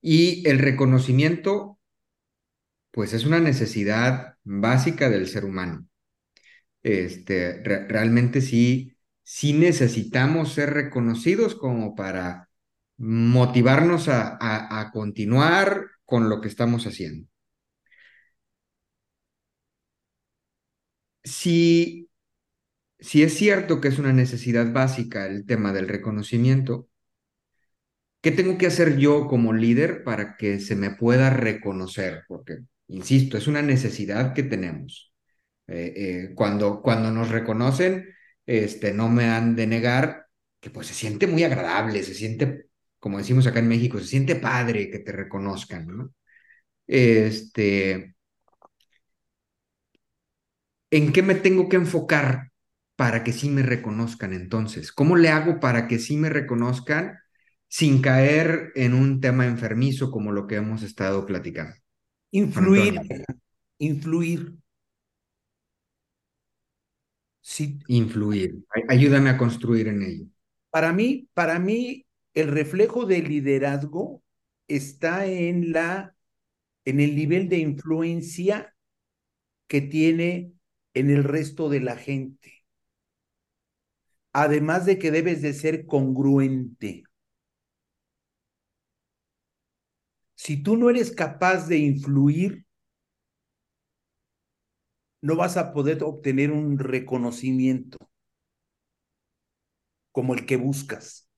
Y 0.00 0.48
el 0.48 0.58
reconocimiento, 0.58 1.78
pues 2.90 3.12
es 3.12 3.24
una 3.24 3.40
necesidad 3.40 4.34
básica 4.42 5.10
del 5.10 5.28
ser 5.28 5.44
humano. 5.44 5.86
Este, 6.82 7.62
realmente 7.62 8.40
sí, 8.40 8.96
sí 9.22 9.52
necesitamos 9.52 10.52
ser 10.54 10.70
reconocidos 10.70 11.54
como 11.54 11.94
para 11.94 12.48
motivarnos 13.02 14.08
a, 14.08 14.38
a, 14.80 14.92
continuar 14.92 15.88
con 16.04 16.28
lo 16.28 16.40
que 16.40 16.48
estamos 16.48 16.86
haciendo. 16.86 17.28
Si, 21.24 22.08
si 23.00 23.22
es 23.22 23.34
cierto 23.34 23.80
que 23.80 23.88
es 23.88 23.98
una 23.98 24.12
necesidad 24.12 24.72
básica 24.72 25.26
el 25.26 25.46
tema 25.46 25.72
del 25.72 25.88
reconocimiento, 25.88 26.88
¿qué 28.20 28.30
tengo 28.30 28.58
que 28.58 28.66
hacer 28.66 28.98
yo 28.98 29.26
como 29.28 29.52
líder 29.52 30.04
para 30.04 30.36
que 30.36 30.60
se 30.60 30.76
me 30.76 30.90
pueda 30.90 31.30
reconocer? 31.30 32.24
Porque, 32.28 32.58
insisto, 32.88 33.36
es 33.36 33.46
una 33.48 33.62
necesidad 33.62 34.34
que 34.34 34.44
tenemos. 34.44 35.12
Eh, 35.66 35.92
eh, 35.96 36.34
cuando, 36.34 36.82
cuando 36.82 37.10
nos 37.10 37.30
reconocen, 37.30 38.14
este, 38.46 38.92
no 38.92 39.08
me 39.08 39.24
han 39.26 39.56
de 39.56 39.66
negar 39.66 40.26
que 40.60 40.70
pues 40.70 40.86
se 40.88 40.94
siente 40.94 41.26
muy 41.26 41.44
agradable, 41.44 42.02
se 42.04 42.14
siente 42.14 42.66
como 43.02 43.18
decimos 43.18 43.48
acá 43.48 43.58
en 43.58 43.66
México, 43.66 43.98
se 43.98 44.06
siente 44.06 44.36
padre 44.36 44.88
que 44.88 45.00
te 45.00 45.10
reconozcan, 45.10 45.88
¿no? 45.88 46.14
Este, 46.86 48.14
¿en 50.92 51.12
qué 51.12 51.22
me 51.22 51.34
tengo 51.34 51.68
que 51.68 51.74
enfocar 51.74 52.52
para 52.94 53.24
que 53.24 53.32
sí 53.32 53.50
me 53.50 53.64
reconozcan 53.64 54.32
entonces? 54.32 54.92
¿Cómo 54.92 55.16
le 55.16 55.30
hago 55.30 55.58
para 55.58 55.88
que 55.88 55.98
sí 55.98 56.16
me 56.16 56.28
reconozcan 56.28 57.18
sin 57.66 58.00
caer 58.00 58.70
en 58.76 58.94
un 58.94 59.20
tema 59.20 59.46
enfermizo 59.46 60.12
como 60.12 60.30
lo 60.30 60.46
que 60.46 60.54
hemos 60.54 60.84
estado 60.84 61.26
platicando? 61.26 61.74
Influir, 62.30 63.00
influir. 63.78 64.54
Sí. 67.40 67.80
Influir. 67.88 68.62
Ayúdame 68.88 69.30
a 69.30 69.36
construir 69.36 69.88
en 69.88 70.02
ello. 70.02 70.26
Para 70.70 70.92
mí, 70.92 71.28
para 71.34 71.58
mí, 71.58 72.06
el 72.34 72.48
reflejo 72.48 73.06
del 73.06 73.28
liderazgo 73.28 74.22
está 74.68 75.26
en 75.26 75.72
la 75.72 76.14
en 76.84 77.00
el 77.00 77.14
nivel 77.14 77.48
de 77.48 77.58
influencia 77.58 78.74
que 79.68 79.80
tiene 79.80 80.52
en 80.94 81.10
el 81.10 81.24
resto 81.24 81.68
de 81.68 81.80
la 81.80 81.96
gente. 81.96 82.64
Además 84.32 84.86
de 84.86 84.98
que 84.98 85.10
debes 85.10 85.42
de 85.42 85.52
ser 85.52 85.86
congruente. 85.86 87.04
Si 90.34 90.62
tú 90.62 90.76
no 90.76 90.90
eres 90.90 91.12
capaz 91.12 91.68
de 91.68 91.78
influir, 91.78 92.66
no 95.20 95.36
vas 95.36 95.56
a 95.56 95.72
poder 95.72 96.02
obtener 96.02 96.50
un 96.50 96.78
reconocimiento 96.78 97.98
como 100.10 100.34
el 100.34 100.46
que 100.46 100.56
buscas. 100.56 101.31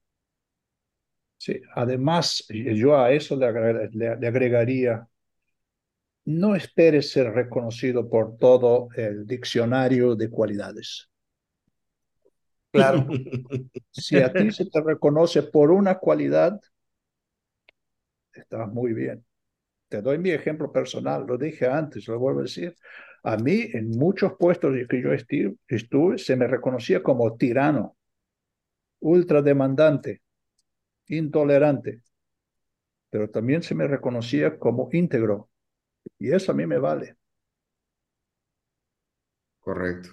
Sí, 1.36 1.60
además, 1.74 2.46
yo 2.48 2.96
a 2.96 3.12
eso 3.12 3.36
le, 3.36 3.46
agregaría, 3.46 5.06
no 6.24 6.54
esperes 6.54 7.10
ser 7.10 7.32
reconocido 7.32 8.08
por 8.08 8.38
todo 8.38 8.88
el 8.96 9.26
diccionario 9.26 10.16
de 10.16 10.30
cualidades. 10.30 11.10
Claro. 12.70 13.06
si 13.90 14.16
a 14.16 14.32
ti 14.32 14.50
se 14.50 14.66
te 14.66 14.80
reconoce 14.80 15.42
por 15.42 15.70
una 15.70 15.98
cualidad, 15.98 16.58
estás 18.32 18.72
muy 18.72 18.92
bien. 18.92 19.24
Te 19.88 20.02
doy 20.02 20.18
mi 20.18 20.30
ejemplo 20.30 20.72
personal, 20.72 21.24
lo 21.26 21.38
dije 21.38 21.66
antes, 21.66 22.08
lo 22.08 22.18
vuelvo 22.18 22.40
a 22.40 22.44
decir. 22.44 22.74
A 23.22 23.36
mí, 23.36 23.68
en 23.72 23.90
muchos 23.90 24.32
puestos 24.38 24.74
que 24.88 25.00
yo 25.00 25.12
estuve, 25.12 26.18
se 26.18 26.36
me 26.36 26.46
reconocía 26.46 27.02
como 27.02 27.36
tirano, 27.36 27.96
ultra 29.00 29.40
demandante, 29.40 30.23
intolerante, 31.08 32.02
pero 33.10 33.30
también 33.30 33.62
se 33.62 33.74
me 33.74 33.86
reconocía 33.86 34.58
como 34.58 34.88
íntegro. 34.92 35.50
Y 36.18 36.32
eso 36.32 36.52
a 36.52 36.54
mí 36.54 36.66
me 36.66 36.78
vale. 36.78 37.16
Correcto. 39.60 40.10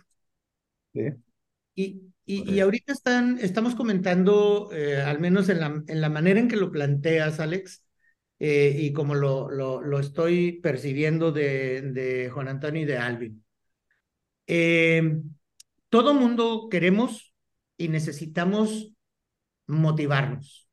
Y, 1.76 2.14
y, 2.26 2.60
ahorita 2.60 2.94
están, 2.94 3.40
estamos 3.40 3.76
comentando, 3.76 4.70
eh, 4.72 5.02
al 5.02 5.20
menos 5.20 5.50
en 5.50 5.60
la, 5.60 5.84
en 5.88 6.02
la 6.02 6.10
manera 6.10 6.40
en 6.40 6.48
que 6.48 6.56
lo 6.58 6.72
planteas, 6.72 7.40
Alex, 7.40 7.84
eh, 8.40 8.76
y 8.78 8.94
como 8.94 9.16
lo, 9.16 9.50
lo, 9.50 9.82
lo, 9.82 10.00
estoy 10.00 10.60
percibiendo 10.62 11.32
de, 11.32 11.82
de 11.82 12.30
Juan 12.30 12.48
Antonio 12.48 12.82
y 12.82 12.86
de 12.86 12.98
Alvin. 12.98 13.44
Eh, 14.48 15.22
todo 15.90 16.14
mundo 16.14 16.68
queremos 16.70 17.34
y 17.78 17.88
necesitamos 17.90 18.94
motivarnos. 19.68 20.71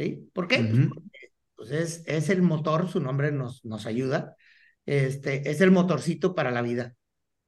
¿Sí? 0.00 0.30
¿Por 0.32 0.48
qué? 0.48 0.88
pues 1.54 1.72
es, 1.72 2.02
es, 2.06 2.30
el 2.30 2.40
motor, 2.40 2.88
su 2.88 3.00
nombre 3.00 3.32
nos, 3.32 3.62
nos 3.66 3.84
ayuda, 3.84 4.34
este, 4.86 5.50
es 5.50 5.60
el 5.60 5.72
motorcito 5.72 6.34
para 6.34 6.50
la 6.50 6.62
vida. 6.62 6.96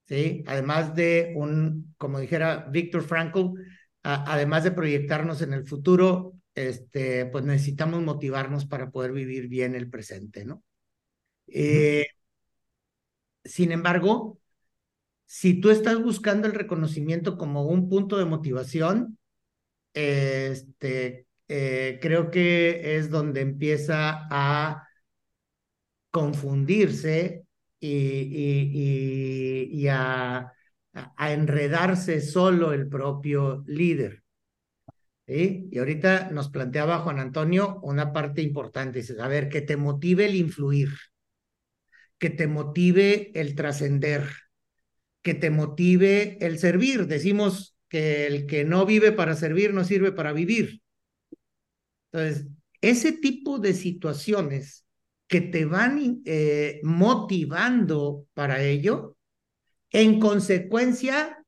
¿sí? 0.06 0.44
Además 0.46 0.94
de 0.94 1.32
un, 1.34 1.94
como 1.96 2.20
dijera 2.20 2.68
Víctor 2.70 3.04
Frankl, 3.04 3.58
además 4.02 4.64
de 4.64 4.72
proyectarnos 4.72 5.40
en 5.40 5.54
el 5.54 5.64
futuro, 5.64 6.34
este, 6.54 7.24
pues 7.24 7.42
necesitamos 7.42 8.02
motivarnos 8.02 8.66
para 8.66 8.90
poder 8.90 9.12
vivir 9.12 9.48
bien 9.48 9.74
el 9.74 9.88
presente, 9.88 10.44
¿no? 10.44 10.62
Eh, 11.46 12.04
sin 13.44 13.72
embargo, 13.72 14.38
si 15.24 15.58
tú 15.58 15.70
estás 15.70 16.02
buscando 16.02 16.48
el 16.48 16.52
reconocimiento 16.52 17.38
como 17.38 17.64
un 17.64 17.88
punto 17.88 18.18
de 18.18 18.26
motivación, 18.26 19.18
este, 19.94 21.26
eh, 21.48 21.98
creo 22.00 22.31
que 22.31 22.96
es 22.96 23.11
donde 23.11 23.40
empieza 23.40 24.26
a 24.31 24.88
confundirse 26.11 27.44
y, 27.81 29.87
a, 29.88 30.52
enredarse 31.18 32.20
solo 32.20 32.72
el 32.72 32.88
propio 32.88 33.64
líder. 33.66 34.22
Y 35.26 35.78
ahorita 35.78 36.31
nos 36.31 36.50
planteaba 36.50 36.98
Juan 36.98 37.18
Antonio 37.18 37.81
una 37.83 38.12
parte 38.12 38.42
importante, 38.42 38.98
dice, 38.98 39.14
a 39.20 39.28
ver, 39.28 39.48
que 39.48 39.62
te 39.62 39.76
motive 39.76 40.26
el 40.26 40.35
influir, 40.35 40.90
que 42.18 42.31
te 42.31 42.46
motive 42.46 43.31
el 43.35 43.55
trascender, 43.55 44.28
que 45.22 45.35
te 45.35 45.50
motive 45.50 46.38
el 46.44 46.59
servir. 46.59 47.07
Decimos 47.07 47.76
que 47.88 48.26
el 48.26 48.46
que 48.46 48.64
no 48.64 48.85
vive 48.85 49.12
para 49.12 49.35
servir 49.35 49.72
no 49.72 49.85
sirve 49.85 50.12
para 50.12 50.33
vivir. 50.33 50.83
Entonces, 52.12 52.46
ese 52.81 53.12
tipo 53.12 53.59
de 53.59 53.75
situaciones 53.75 54.85
que 55.27 55.40
te 55.40 55.64
van 55.64 56.20
eh, 56.27 56.81
motivando 56.83 58.27
para 58.35 58.62
ello, 58.62 59.16
en 59.90 60.20
consecuencia 60.20 61.44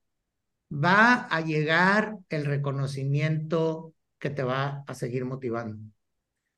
va 0.72 1.24
a 1.24 1.40
llegar 1.42 2.16
el 2.29 2.46
reconocimiento 2.46 3.94
que 4.18 4.31
te 4.31 4.42
va 4.42 4.85
a 4.87 4.94
seguir 4.94 5.24
motivando. 5.24 5.79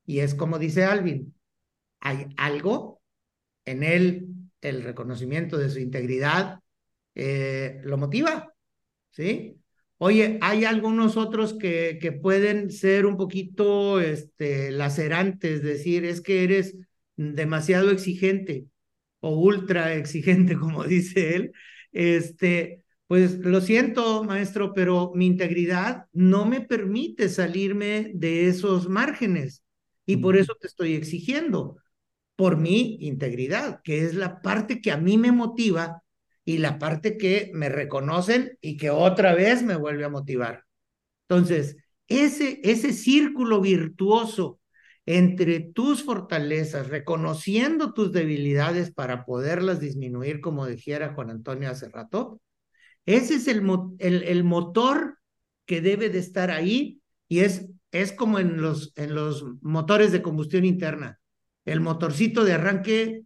Y 0.04 0.20
es 0.20 0.34
como 0.34 0.58
dice 0.58 0.84
Alvin, 0.84 1.34
hay 2.00 2.28
algo 2.36 3.00
en 3.64 3.82
él 3.82 4.28
el 4.60 4.82
reconocimiento 4.82 5.58
de 5.58 5.70
su 5.70 5.80
integridad, 5.80 6.60
eh, 7.14 7.80
lo 7.84 7.98
motiva, 7.98 8.54
¿sí? 9.10 9.60
Oye, 9.98 10.38
hay 10.42 10.64
algunos 10.64 11.16
otros 11.16 11.54
que, 11.54 11.98
que 12.00 12.12
pueden 12.12 12.70
ser 12.70 13.06
un 13.06 13.16
poquito 13.16 14.00
este, 14.00 14.70
lacerantes, 14.70 15.62
decir, 15.62 16.04
es 16.04 16.20
que 16.20 16.44
eres 16.44 16.76
demasiado 17.16 17.90
exigente 17.90 18.66
o 19.20 19.38
ultra 19.38 19.94
exigente, 19.94 20.56
como 20.58 20.84
dice 20.84 21.36
él, 21.36 21.52
este, 21.92 22.84
pues 23.06 23.38
lo 23.38 23.60
siento, 23.60 24.24
maestro, 24.24 24.74
pero 24.74 25.12
mi 25.14 25.26
integridad 25.26 26.06
no 26.12 26.44
me 26.46 26.60
permite 26.60 27.28
salirme 27.30 28.10
de 28.14 28.48
esos 28.48 28.88
márgenes 28.88 29.62
y 30.04 30.18
por 30.18 30.36
eso 30.36 30.54
te 30.60 30.66
estoy 30.66 30.94
exigiendo 30.94 31.78
por 32.36 32.58
mi 32.58 32.98
integridad, 33.00 33.80
que 33.82 34.04
es 34.04 34.14
la 34.14 34.42
parte 34.42 34.80
que 34.80 34.92
a 34.92 34.98
mí 34.98 35.18
me 35.18 35.32
motiva 35.32 36.02
y 36.46 36.58
la 36.58 36.78
parte 36.78 37.18
que 37.18 37.50
me 37.52 37.68
reconocen 37.68 38.56
y 38.60 38.76
que 38.76 38.88
otra 38.88 39.34
vez 39.34 39.64
me 39.64 39.76
vuelve 39.76 40.04
a 40.04 40.08
motivar. 40.08 40.64
Entonces, 41.28 41.76
ese, 42.06 42.60
ese 42.62 42.92
círculo 42.92 43.60
virtuoso 43.60 44.60
entre 45.06 45.58
tus 45.60 46.04
fortalezas, 46.04 46.88
reconociendo 46.88 47.92
tus 47.92 48.12
debilidades 48.12 48.92
para 48.92 49.24
poderlas 49.24 49.80
disminuir, 49.80 50.40
como 50.40 50.66
dijera 50.66 51.14
Juan 51.14 51.30
Antonio 51.30 51.68
hace 51.68 51.88
rato, 51.88 52.40
ese 53.06 53.34
es 53.34 53.48
el, 53.48 53.68
el, 53.98 54.22
el 54.22 54.44
motor 54.44 55.18
que 55.64 55.80
debe 55.80 56.10
de 56.10 56.20
estar 56.20 56.52
ahí 56.52 57.00
y 57.28 57.40
es, 57.40 57.66
es 57.90 58.12
como 58.12 58.38
en 58.38 58.62
los, 58.62 58.92
en 58.96 59.16
los 59.16 59.44
motores 59.62 60.12
de 60.12 60.22
combustión 60.22 60.64
interna. 60.64 61.18
El 61.64 61.80
motorcito 61.80 62.44
de 62.44 62.52
arranque 62.52 63.22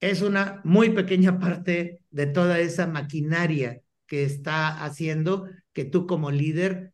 es 0.00 0.22
una 0.22 0.60
muy 0.64 0.90
pequeña 0.90 1.38
parte 1.38 2.00
de 2.10 2.26
toda 2.26 2.60
esa 2.60 2.86
maquinaria 2.86 3.80
que 4.06 4.24
está 4.24 4.84
haciendo 4.84 5.46
que 5.72 5.84
tú 5.84 6.06
como 6.06 6.30
líder 6.30 6.92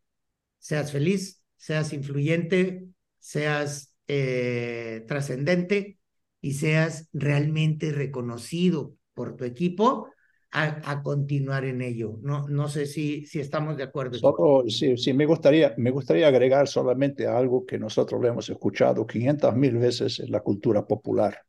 seas 0.59 0.91
feliz, 0.91 1.43
seas 1.57 1.93
influyente, 1.93 2.87
seas 3.19 3.95
eh, 4.07 5.03
trascendente 5.07 5.99
y 6.41 6.53
seas 6.53 7.09
realmente 7.13 7.91
reconocido 7.91 8.95
por 9.13 9.35
tu 9.35 9.45
equipo 9.45 10.09
a, 10.51 11.03
continuar 11.03 11.65
en 11.65 11.81
ello. 11.81 12.17
No, 12.21 12.47
no 12.47 12.69
sé 12.69 12.85
si, 12.85 13.25
si 13.25 13.39
estamos 13.39 13.75
de 13.75 13.83
acuerdo. 13.83 14.17
Solo, 14.17 14.63
sí, 14.69 14.95
sí, 14.95 15.13
me 15.13 15.25
gustaría, 15.25 15.73
me 15.77 15.91
gustaría 15.91 16.27
agregar 16.27 16.67
solamente 16.67 17.27
algo 17.27 17.65
que 17.65 17.77
nosotros 17.77 18.21
le 18.21 18.29
hemos 18.29 18.49
escuchado 18.49 19.05
500 19.05 19.53
mil 19.55 19.77
veces 19.77 20.19
en 20.19 20.31
la 20.31 20.39
cultura 20.39 20.87
popular, 20.87 21.41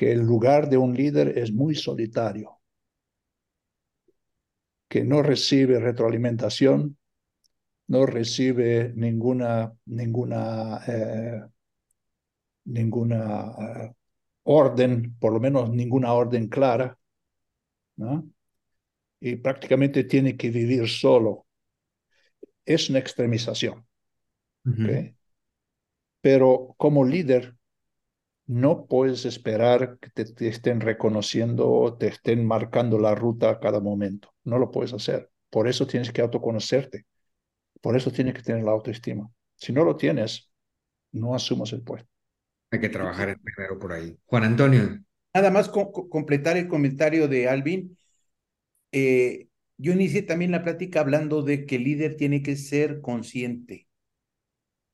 que 0.00 0.12
el 0.12 0.20
lugar 0.20 0.70
de 0.70 0.78
un 0.78 0.94
líder 0.94 1.36
es 1.36 1.52
muy 1.52 1.74
solitario, 1.74 2.58
que 4.88 5.04
no 5.04 5.22
recibe 5.22 5.78
retroalimentación, 5.78 6.96
no 7.88 8.06
recibe 8.06 8.94
ninguna, 8.96 9.74
ninguna, 9.84 10.80
eh, 10.88 11.42
ninguna 12.64 13.52
eh, 13.60 13.92
orden, 14.44 15.16
por 15.18 15.34
lo 15.34 15.38
menos 15.38 15.68
ninguna 15.68 16.14
orden 16.14 16.48
clara, 16.48 16.98
y 19.20 19.36
prácticamente 19.36 20.04
tiene 20.04 20.34
que 20.34 20.48
vivir 20.48 20.88
solo. 20.88 21.46
Es 22.64 22.88
una 22.88 23.00
extremización. 23.00 23.86
Pero 26.22 26.74
como 26.78 27.04
líder, 27.04 27.54
no 28.50 28.86
puedes 28.86 29.26
esperar 29.26 29.98
que 30.00 30.10
te, 30.10 30.48
estén 30.48 30.80
reconociendo 30.80 31.70
o 31.70 31.96
te 31.96 32.08
estén 32.08 32.44
marcando 32.44 32.98
la 32.98 33.14
ruta 33.14 33.48
a 33.48 33.60
cada 33.60 33.78
momento. 33.78 34.34
No 34.42 34.58
lo 34.58 34.72
puedes 34.72 34.92
hacer. 34.92 35.30
Por 35.50 35.68
eso 35.68 35.86
tienes 35.86 36.10
que 36.10 36.20
autoconocerte. 36.20 37.06
Por 37.80 37.96
eso 37.96 38.10
tienes 38.10 38.34
que 38.34 38.42
tener 38.42 38.64
la 38.64 38.72
autoestima. 38.72 39.30
Si 39.54 39.72
no 39.72 39.84
lo 39.84 39.94
tienes, 39.96 40.50
no 41.12 41.32
asumas 41.32 41.72
el 41.74 41.82
puesto. 41.82 42.10
Hay 42.72 42.80
que 42.80 42.88
trabajar 42.88 43.38
primero 43.40 43.78
por 43.78 43.92
ahí. 43.92 44.18
Juan 44.24 44.42
Antonio. 44.42 45.00
Nada 45.32 45.52
más 45.52 45.68
completar 45.68 46.56
el 46.56 46.66
comentario 46.66 47.28
de 47.28 47.48
Alvin. 47.48 47.96
Eh, 48.90 49.46
yo 49.76 49.92
inicié 49.92 50.22
también 50.22 50.50
la 50.50 50.64
plática 50.64 50.98
hablando 50.98 51.42
de 51.42 51.66
que 51.66 51.76
el 51.76 51.84
líder 51.84 52.16
tiene 52.16 52.42
que 52.42 52.56
ser 52.56 53.00
consciente. 53.00 53.86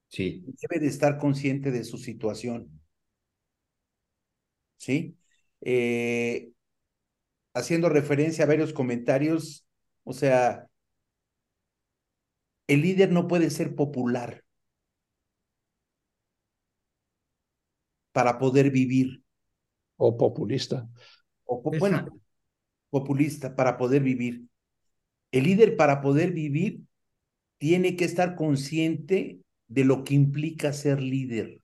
Sí. 0.09 0.45
Debe 0.61 0.79
de 0.79 0.89
estar 0.89 1.17
consciente 1.17 1.71
de 1.71 1.85
su 1.85 1.97
situación. 1.97 2.83
¿Sí? 4.77 5.17
Eh, 5.61 6.51
haciendo 7.55 7.89
referencia 7.89 8.45
a 8.45 8.49
varios 8.49 8.73
comentarios, 8.73 9.67
o 10.05 10.13
sea, 10.13 10.69
el 12.67 12.83
líder 12.83 13.13
no 13.13 13.29
puede 13.29 13.51
ser 13.51 13.75
popular 13.75 14.45
para 18.13 18.39
poder 18.39 18.71
vivir. 18.71 19.23
O 19.97 20.17
populista. 20.17 20.89
O, 21.45 21.63
bueno, 21.79 22.07
populista 22.91 23.55
para 23.55 23.77
poder 23.77 24.03
vivir. 24.03 24.45
El 25.33 25.45
líder 25.45 25.77
para 25.77 26.01
poder 26.01 26.33
vivir 26.33 26.81
tiene 27.59 27.97
que 27.97 28.05
estar 28.05 28.35
consciente 28.35 29.41
de 29.69 29.85
lo 29.85 30.05
que 30.05 30.15
implica 30.15 30.73
ser 30.73 31.01
líder. 31.01 31.61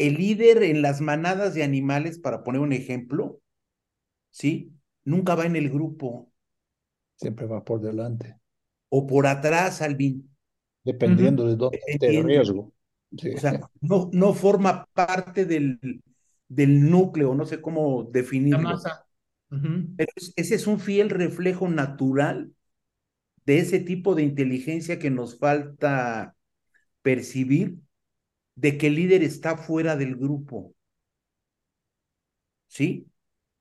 El 0.00 0.14
líder 0.14 0.62
en 0.62 0.82
las 0.82 1.00
manadas 1.00 1.54
de 1.54 1.62
animales, 1.62 2.18
para 2.18 2.42
poner 2.42 2.60
un 2.60 2.72
ejemplo, 2.72 3.40
¿sí? 4.30 4.72
Nunca 5.04 5.34
va 5.34 5.46
en 5.46 5.56
el 5.56 5.70
grupo. 5.70 6.32
Siempre 7.16 7.46
va 7.46 7.64
por 7.64 7.80
delante. 7.80 8.38
O 8.88 9.06
por 9.06 9.26
atrás, 9.26 9.82
Alvin. 9.82 10.28
Dependiendo 10.84 11.46
de 11.46 11.56
dónde 11.56 11.80
esté 11.86 12.16
el 12.16 12.24
riesgo. 12.24 12.72
O 13.12 13.38
sea, 13.38 13.60
no, 13.80 14.10
no 14.12 14.34
forma 14.34 14.86
parte 14.92 15.44
del, 15.44 16.02
del 16.48 16.90
núcleo, 16.90 17.34
no 17.34 17.44
sé 17.44 17.60
cómo 17.60 18.04
definirlo. 18.04 18.62
La 18.62 18.70
masa. 18.70 19.06
Pero 19.96 20.12
ese 20.36 20.54
es 20.54 20.66
un 20.66 20.80
fiel 20.80 21.10
reflejo 21.10 21.68
natural 21.68 22.52
de 23.44 23.58
ese 23.58 23.80
tipo 23.80 24.14
de 24.14 24.22
inteligencia 24.22 24.98
que 24.98 25.10
nos 25.10 25.38
falta 25.38 26.36
percibir, 27.02 27.78
de 28.60 28.76
que 28.78 28.88
el 28.88 28.96
líder 28.96 29.22
está 29.22 29.56
fuera 29.56 29.96
del 29.96 30.16
grupo. 30.16 30.74
¿Sí? 32.68 33.06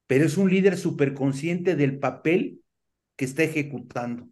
Pero 0.07 0.25
es 0.25 0.37
un 0.37 0.49
líder 0.49 0.77
súper 0.77 1.13
consciente 1.13 1.75
del 1.75 1.99
papel 1.99 2.61
que 3.15 3.25
está 3.25 3.43
ejecutando 3.43 4.29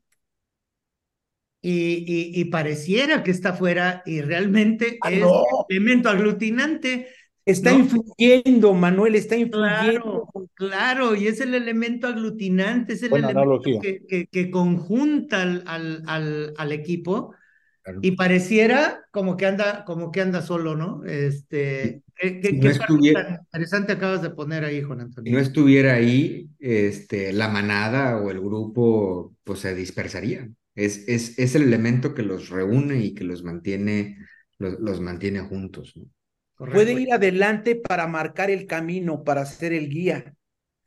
y, 1.61 2.45
pareciera 2.45 3.23
que 3.23 3.31
está 3.31 3.53
fuera 3.53 4.01
y 4.05 4.21
realmente 4.21 4.97
ah, 5.01 5.11
es 5.11 5.23
elemento 5.69 6.09
aglutinante. 6.09 7.07
Está 7.45 7.71
influyendo, 7.71 8.73
Manuel, 8.73 9.15
está 9.15 9.37
influyendo. 9.37 10.27
Claro, 10.33 10.49
claro, 10.53 11.15
y 11.15 11.27
es 11.27 11.39
el 11.39 11.53
elemento 11.55 12.07
aglutinante, 12.07 12.93
es 12.93 13.03
el 13.03 13.13
elemento 13.13 13.61
que, 13.81 14.27
que, 14.29 14.51
conjunta 14.51 15.41
al, 15.41 15.63
al, 15.65 16.53
al, 16.57 16.71
equipo. 16.73 17.33
Y 18.01 18.11
pareciera 18.11 19.05
como 19.11 19.37
que 19.37 19.45
anda, 19.45 19.85
como 19.85 20.11
que 20.11 20.21
anda 20.21 20.41
solo, 20.41 20.75
¿no? 20.75 21.03
Este, 21.05 22.03
¿qué, 22.15 22.39
qué, 22.41 22.49
interesante 22.49 23.93
acabas 23.93 24.21
de 24.21 24.29
poner 24.29 24.63
ahí, 24.63 24.81
Juan 24.81 25.01
Antonio? 25.01 25.29
Si 25.29 25.35
no 25.35 25.39
estuviera 25.39 25.93
ahí, 25.93 26.49
este, 26.59 27.31
la 27.33 27.47
manada 27.47 28.17
o 28.17 28.29
el 28.29 28.39
grupo, 28.39 29.35
pues 29.43 29.59
se 29.59 29.73
dispersaría. 29.73 30.49
Es, 30.75 31.07
es, 31.07 31.39
es 31.39 31.55
el 31.55 31.63
elemento 31.63 32.13
que 32.13 32.23
los 32.23 32.49
reúne 32.49 32.99
y 32.99 33.13
que 33.13 33.23
los 33.23 33.43
mantiene, 33.43 34.17
los, 34.57 34.79
los 34.79 35.01
mantiene 35.01 35.39
juntos. 35.39 35.93
Puede 36.57 36.93
ir 36.93 37.13
adelante 37.13 37.75
para 37.75 38.07
marcar 38.07 38.49
el 38.49 38.65
camino, 38.65 39.23
para 39.23 39.45
ser 39.45 39.73
el 39.73 39.89
guía. 39.89 40.33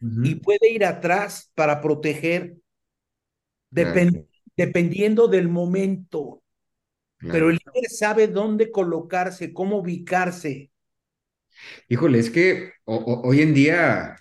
Y 0.01 0.36
puede 0.36 0.72
ir 0.72 0.86
atrás 0.86 1.53
para 1.55 1.82
proteger, 1.82 2.57
dependiendo 3.70 5.28
del 5.28 5.48
momento. 5.48 6.42
Pero 7.21 7.51
el 7.51 7.59
líder 7.64 7.91
sabe 7.91 8.29
dónde 8.29 8.71
colocarse, 8.71 9.53
cómo 9.53 9.79
ubicarse. 9.79 10.71
Híjole, 11.89 12.18
es 12.18 12.31
que 12.31 12.73
hoy 12.85 13.43
en 13.43 13.55
día, 13.55 14.16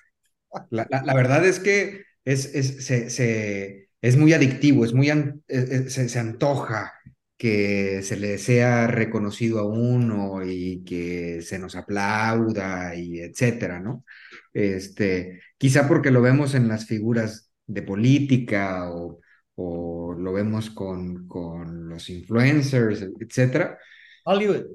la, 0.70 0.88
la, 0.89 1.14
verdad 1.14 1.45
es 1.45 1.60
que 1.60 2.04
es, 2.26 2.54
es, 2.54 2.86
se, 2.86 3.10
se, 3.10 3.89
es 4.02 4.18
muy 4.18 4.34
adictivo, 4.34 4.84
es 4.84 4.93
muy, 4.93 5.10
eh, 5.10 5.89
se, 5.89 6.20
antoja 6.20 6.93
que 7.38 8.02
se 8.04 8.18
le 8.18 8.38
sea 8.38 8.88
reconocido 8.88 9.60
a 9.60 9.66
uno 9.66 10.43
y 10.45 10.84
que 10.84 11.41
se 11.41 11.58
nos 11.58 11.76
aplauda 11.76 12.95
y 12.95 13.20
etcétera, 13.20 13.80
¿no? 13.80 14.04
Este, 14.52 15.41
quizá 15.58 15.88
porque 15.88 16.12
lo 16.12 16.22
vemos 16.22 16.54
en 16.54 16.68
las 16.68 16.86
figuras 16.86 17.52
de 17.66 17.82
política 17.82 18.91
o, 18.91 19.22
o 19.62 20.14
lo 20.14 20.32
vemos 20.32 20.70
con, 20.70 21.28
con 21.28 21.89
los 21.89 22.10
influencers, 22.10 23.05
etcétera, 23.20 23.78
Hollywood. 24.24 24.66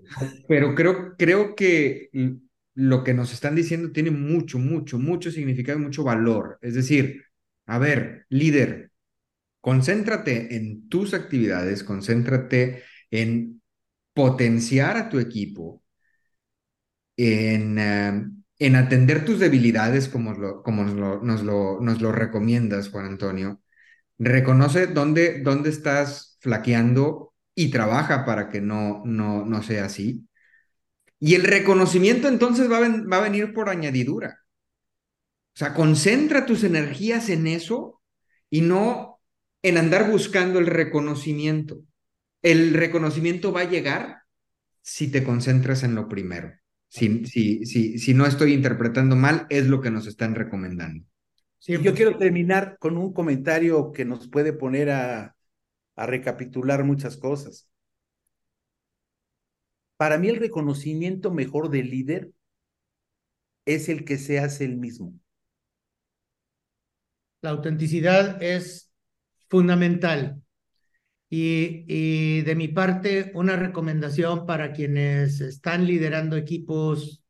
Pero 0.46 0.74
creo, 0.74 1.16
creo 1.16 1.54
que 1.54 2.10
lo 2.74 3.02
que 3.02 3.14
nos 3.14 3.32
están 3.32 3.54
diciendo 3.54 3.92
tiene 3.92 4.10
mucho, 4.10 4.58
mucho, 4.58 4.98
mucho 4.98 5.30
significado 5.30 5.78
y 5.78 5.82
mucho 5.82 6.04
valor. 6.04 6.58
Es 6.60 6.74
decir, 6.74 7.24
a 7.66 7.78
ver, 7.78 8.26
líder, 8.28 8.90
concéntrate 9.60 10.54
en 10.56 10.88
tus 10.90 11.14
actividades, 11.14 11.82
concéntrate 11.82 12.82
en 13.10 13.62
potenciar 14.12 14.98
a 14.98 15.08
tu 15.08 15.18
equipo, 15.18 15.82
en, 17.16 17.78
eh, 17.78 18.26
en 18.58 18.76
atender 18.76 19.24
tus 19.24 19.40
debilidades 19.40 20.08
como, 20.08 20.34
lo, 20.34 20.62
como 20.62 20.84
nos, 20.84 20.94
lo, 20.94 21.22
nos, 21.22 21.42
lo, 21.42 21.80
nos, 21.80 22.02
lo, 22.02 22.12
recomiendas, 22.12 22.90
Juan 22.90 23.06
Antonio. 23.06 23.60
Reconoce 24.18 24.86
dónde, 24.86 25.42
dónde 25.42 25.70
estás 25.70 26.38
flaqueando 26.40 27.34
y 27.54 27.70
trabaja 27.70 28.24
para 28.24 28.48
que 28.48 28.60
no, 28.60 29.02
no, 29.04 29.44
no 29.44 29.62
sea 29.62 29.86
así. 29.86 30.28
Y 31.18 31.34
el 31.34 31.44
reconocimiento 31.44 32.28
entonces 32.28 32.70
va 32.70 32.78
a, 32.78 32.88
va 33.10 33.16
a 33.18 33.22
venir 33.22 33.52
por 33.52 33.68
añadidura. 33.68 34.40
O 35.54 35.58
sea, 35.58 35.72
concentra 35.72 36.46
tus 36.46 36.64
energías 36.64 37.28
en 37.30 37.46
eso 37.46 38.02
y 38.50 38.60
no 38.60 39.20
en 39.62 39.78
andar 39.78 40.10
buscando 40.10 40.58
el 40.58 40.66
reconocimiento. 40.66 41.80
El 42.42 42.74
reconocimiento 42.74 43.52
va 43.52 43.62
a 43.62 43.70
llegar 43.70 44.18
si 44.82 45.10
te 45.10 45.24
concentras 45.24 45.82
en 45.82 45.94
lo 45.94 46.08
primero. 46.08 46.52
Si, 46.88 47.24
si, 47.26 47.64
si, 47.64 47.98
si 47.98 48.14
no 48.14 48.26
estoy 48.26 48.52
interpretando 48.52 49.16
mal, 49.16 49.46
es 49.48 49.66
lo 49.66 49.80
que 49.80 49.90
nos 49.90 50.06
están 50.06 50.34
recomendando. 50.34 51.04
Sí, 51.64 51.80
yo 51.80 51.94
quiero 51.94 52.18
terminar 52.18 52.76
con 52.78 52.98
un 52.98 53.14
comentario 53.14 53.90
que 53.90 54.04
nos 54.04 54.28
puede 54.28 54.52
poner 54.52 54.90
a, 54.90 55.34
a 55.96 56.06
recapitular 56.06 56.84
muchas 56.84 57.16
cosas. 57.16 57.70
Para 59.96 60.18
mí 60.18 60.28
el 60.28 60.36
reconocimiento 60.36 61.30
mejor 61.30 61.70
del 61.70 61.88
líder 61.88 62.32
es 63.64 63.88
el 63.88 64.04
que 64.04 64.18
se 64.18 64.40
hace 64.40 64.66
el 64.66 64.76
mismo. 64.76 65.14
La 67.40 67.48
autenticidad 67.48 68.42
es 68.42 68.92
fundamental. 69.48 70.42
Y, 71.30 71.86
y, 71.88 72.42
de 72.42 72.56
mi 72.56 72.68
parte, 72.68 73.32
una 73.34 73.56
recomendación 73.56 74.44
para 74.44 74.74
quienes 74.74 75.40
están 75.40 75.86
liderando 75.86 76.36
equipos, 76.36 77.24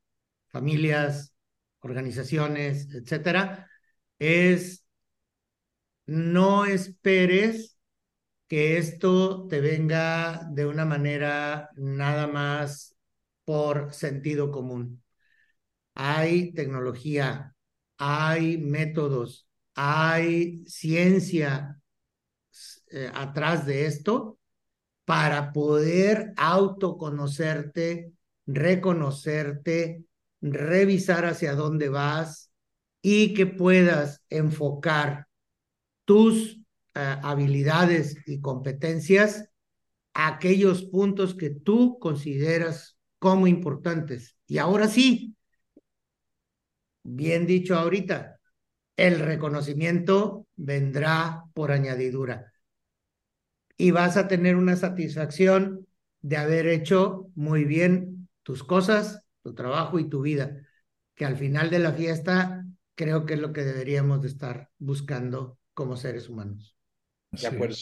familias, 0.48 1.36
organizaciones, 1.78 2.92
etcétera, 2.92 3.70
es 4.24 4.84
no 6.06 6.64
esperes 6.64 7.78
que 8.48 8.78
esto 8.78 9.46
te 9.48 9.60
venga 9.60 10.46
de 10.52 10.66
una 10.66 10.84
manera 10.84 11.70
nada 11.76 12.26
más 12.26 12.96
por 13.44 13.92
sentido 13.94 14.50
común. 14.50 15.02
Hay 15.94 16.52
tecnología, 16.52 17.54
hay 17.98 18.58
métodos, 18.58 19.48
hay 19.74 20.64
ciencia 20.66 21.80
eh, 22.90 23.10
atrás 23.14 23.66
de 23.66 23.86
esto 23.86 24.38
para 25.04 25.52
poder 25.52 26.32
autoconocerte, 26.36 28.12
reconocerte, 28.46 30.04
revisar 30.40 31.26
hacia 31.26 31.54
dónde 31.54 31.88
vas 31.88 32.50
y 33.06 33.34
que 33.34 33.44
puedas 33.44 34.22
enfocar 34.30 35.28
tus 36.06 36.56
uh, 36.56 37.20
habilidades 37.22 38.16
y 38.26 38.40
competencias 38.40 39.50
a 40.14 40.28
aquellos 40.28 40.84
puntos 40.84 41.34
que 41.34 41.50
tú 41.50 41.98
consideras 41.98 42.96
como 43.18 43.46
importantes. 43.46 44.38
Y 44.46 44.56
ahora 44.56 44.88
sí, 44.88 45.36
bien 47.02 47.46
dicho 47.46 47.76
ahorita, 47.76 48.40
el 48.96 49.20
reconocimiento 49.20 50.46
vendrá 50.56 51.44
por 51.52 51.72
añadidura. 51.72 52.54
Y 53.76 53.90
vas 53.90 54.16
a 54.16 54.28
tener 54.28 54.56
una 54.56 54.76
satisfacción 54.76 55.86
de 56.22 56.38
haber 56.38 56.68
hecho 56.68 57.28
muy 57.34 57.66
bien 57.66 58.30
tus 58.42 58.64
cosas, 58.64 59.20
tu 59.42 59.54
trabajo 59.54 59.98
y 59.98 60.08
tu 60.08 60.22
vida, 60.22 60.56
que 61.14 61.26
al 61.26 61.36
final 61.36 61.68
de 61.68 61.80
la 61.80 61.92
fiesta 61.92 62.63
creo 62.94 63.26
que 63.26 63.34
es 63.34 63.40
lo 63.40 63.52
que 63.52 63.62
deberíamos 63.62 64.22
de 64.22 64.28
estar 64.28 64.70
buscando 64.78 65.58
como 65.74 65.96
seres 65.96 66.28
humanos. 66.28 66.76
De 67.30 67.46
acuerdo. 67.46 67.76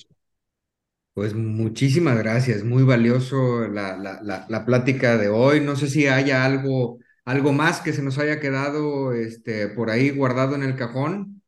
Pues 1.15 1.35
muchísimas 1.35 2.17
gracias, 2.17 2.65
muy 2.65 2.85
valioso 2.85 3.69
la, 3.69 3.99
la, 3.99 4.23
la, 4.23 4.47
la, 4.49 4.65
plática 4.65 5.19
de 5.19 5.29
hoy. 5.29 5.61
No 5.61 5.77
sé 5.77 5.89
si 5.89 6.07
haya 6.07 6.43
algo, 6.43 7.01
algo 7.27 7.53
más 7.53 7.83
que 7.83 7.93
se 7.93 8.03
nos 8.03 8.19
haya 8.19 8.41
quedado 8.41 9.13
este, 9.13 9.69
por 9.69 9.91
ahí 9.91 10.09
guardado 10.09 10.55
en 10.55 10.63
el 10.63 10.75
cajón. 10.75 11.43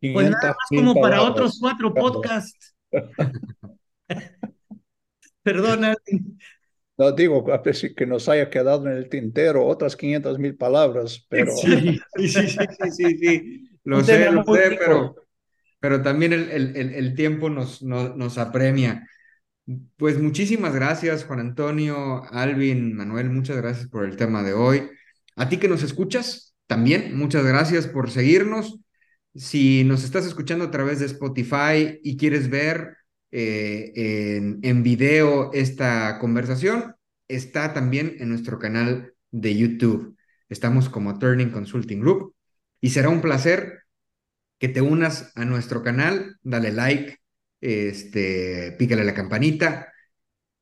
Pues 0.00 0.30
nada 0.30 0.48
más 0.48 0.56
como 0.70 0.94
para 0.98 1.20
otros 1.22 1.58
cuatro 1.60 1.92
podcasts. 1.92 2.74
Perdona. 5.42 5.94
No 6.98 7.12
digo 7.12 7.46
que 7.96 8.06
nos 8.06 8.28
haya 8.28 8.50
quedado 8.50 8.88
en 8.88 8.96
el 8.96 9.08
tintero 9.08 9.64
otras 9.64 9.94
500 9.94 10.38
mil 10.40 10.56
palabras, 10.56 11.24
pero... 11.28 11.52
Sí, 11.56 12.00
sí, 12.16 12.28
sí, 12.28 12.48
sí, 12.48 12.90
sí, 12.90 13.18
sí. 13.18 13.70
Lo 13.84 14.02
sé, 14.02 14.30
lo 14.32 14.42
sé, 14.42 14.76
pero, 14.78 15.14
pero 15.78 16.02
también 16.02 16.32
el, 16.32 16.50
el, 16.50 16.76
el 16.76 17.14
tiempo 17.14 17.50
nos, 17.50 17.82
nos, 17.82 18.16
nos, 18.16 18.36
apremia. 18.36 19.08
Pues 19.96 20.20
muchísimas 20.20 20.74
gracias, 20.74 21.24
Juan 21.24 21.40
Antonio, 21.40 22.24
Alvin, 22.32 22.96
Manuel, 22.96 23.30
muchas 23.30 23.56
gracias 23.56 23.86
por 23.86 24.04
el 24.04 24.16
tema 24.16 24.42
de 24.42 24.54
hoy. 24.54 24.90
A 25.36 25.48
ti 25.48 25.58
que 25.58 25.68
nos 25.68 25.84
escuchas, 25.84 26.56
también 26.66 27.16
muchas 27.16 27.44
gracias 27.46 27.86
por 27.86 28.10
seguirnos. 28.10 28.80
Si 29.36 29.84
nos 29.84 30.02
estás 30.02 30.26
escuchando 30.26 30.64
a 30.64 30.70
través 30.72 30.98
de 30.98 31.06
Spotify 31.06 32.00
y 32.02 32.16
quieres 32.16 32.50
ver 32.50 32.97
eh, 33.30 33.92
en, 34.62 34.82
video 34.82 35.52
esta 35.52 36.18
conversación, 36.18 36.96
está 37.28 37.74
también 37.74 38.16
en 38.20 38.30
nuestro 38.30 38.58
canal 38.58 39.14
de 39.30 39.56
YouTube. 39.56 40.16
Estamos 40.48 40.88
como 40.88 41.18
Turning 41.18 41.50
Consulting 41.50 42.00
Group 42.00 42.34
y 42.80 42.90
será 42.90 43.10
un 43.10 43.20
placer 43.20 43.80
que 44.58 44.68
te 44.68 44.80
unas 44.80 45.32
a 45.36 45.44
nuestro 45.44 45.82
canal, 45.82 46.38
dale 46.42 46.72
like, 46.72 47.18
este, 47.60 48.74
pícale 48.78 49.04
la 49.04 49.14
campanita. 49.14 49.92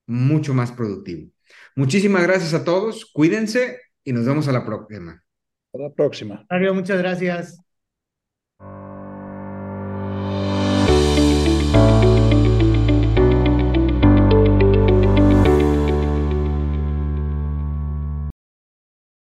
mucho 0.06 0.54
más 0.54 0.72
productivo. 0.72 1.30
Muchísimas 1.76 2.24
gracias 2.24 2.54
a 2.54 2.64
todos, 2.64 3.06
cuídense 3.06 3.80
y 4.04 4.14
nos 4.14 4.26
vemos 4.26 4.48
a 4.48 4.52
la 4.52 4.66
próxima. 4.66 5.24
A 5.74 5.78
la 5.78 5.90
próxima. 5.92 6.46
Mario, 6.50 6.74
muchas 6.74 6.98
gracias. 6.98 7.69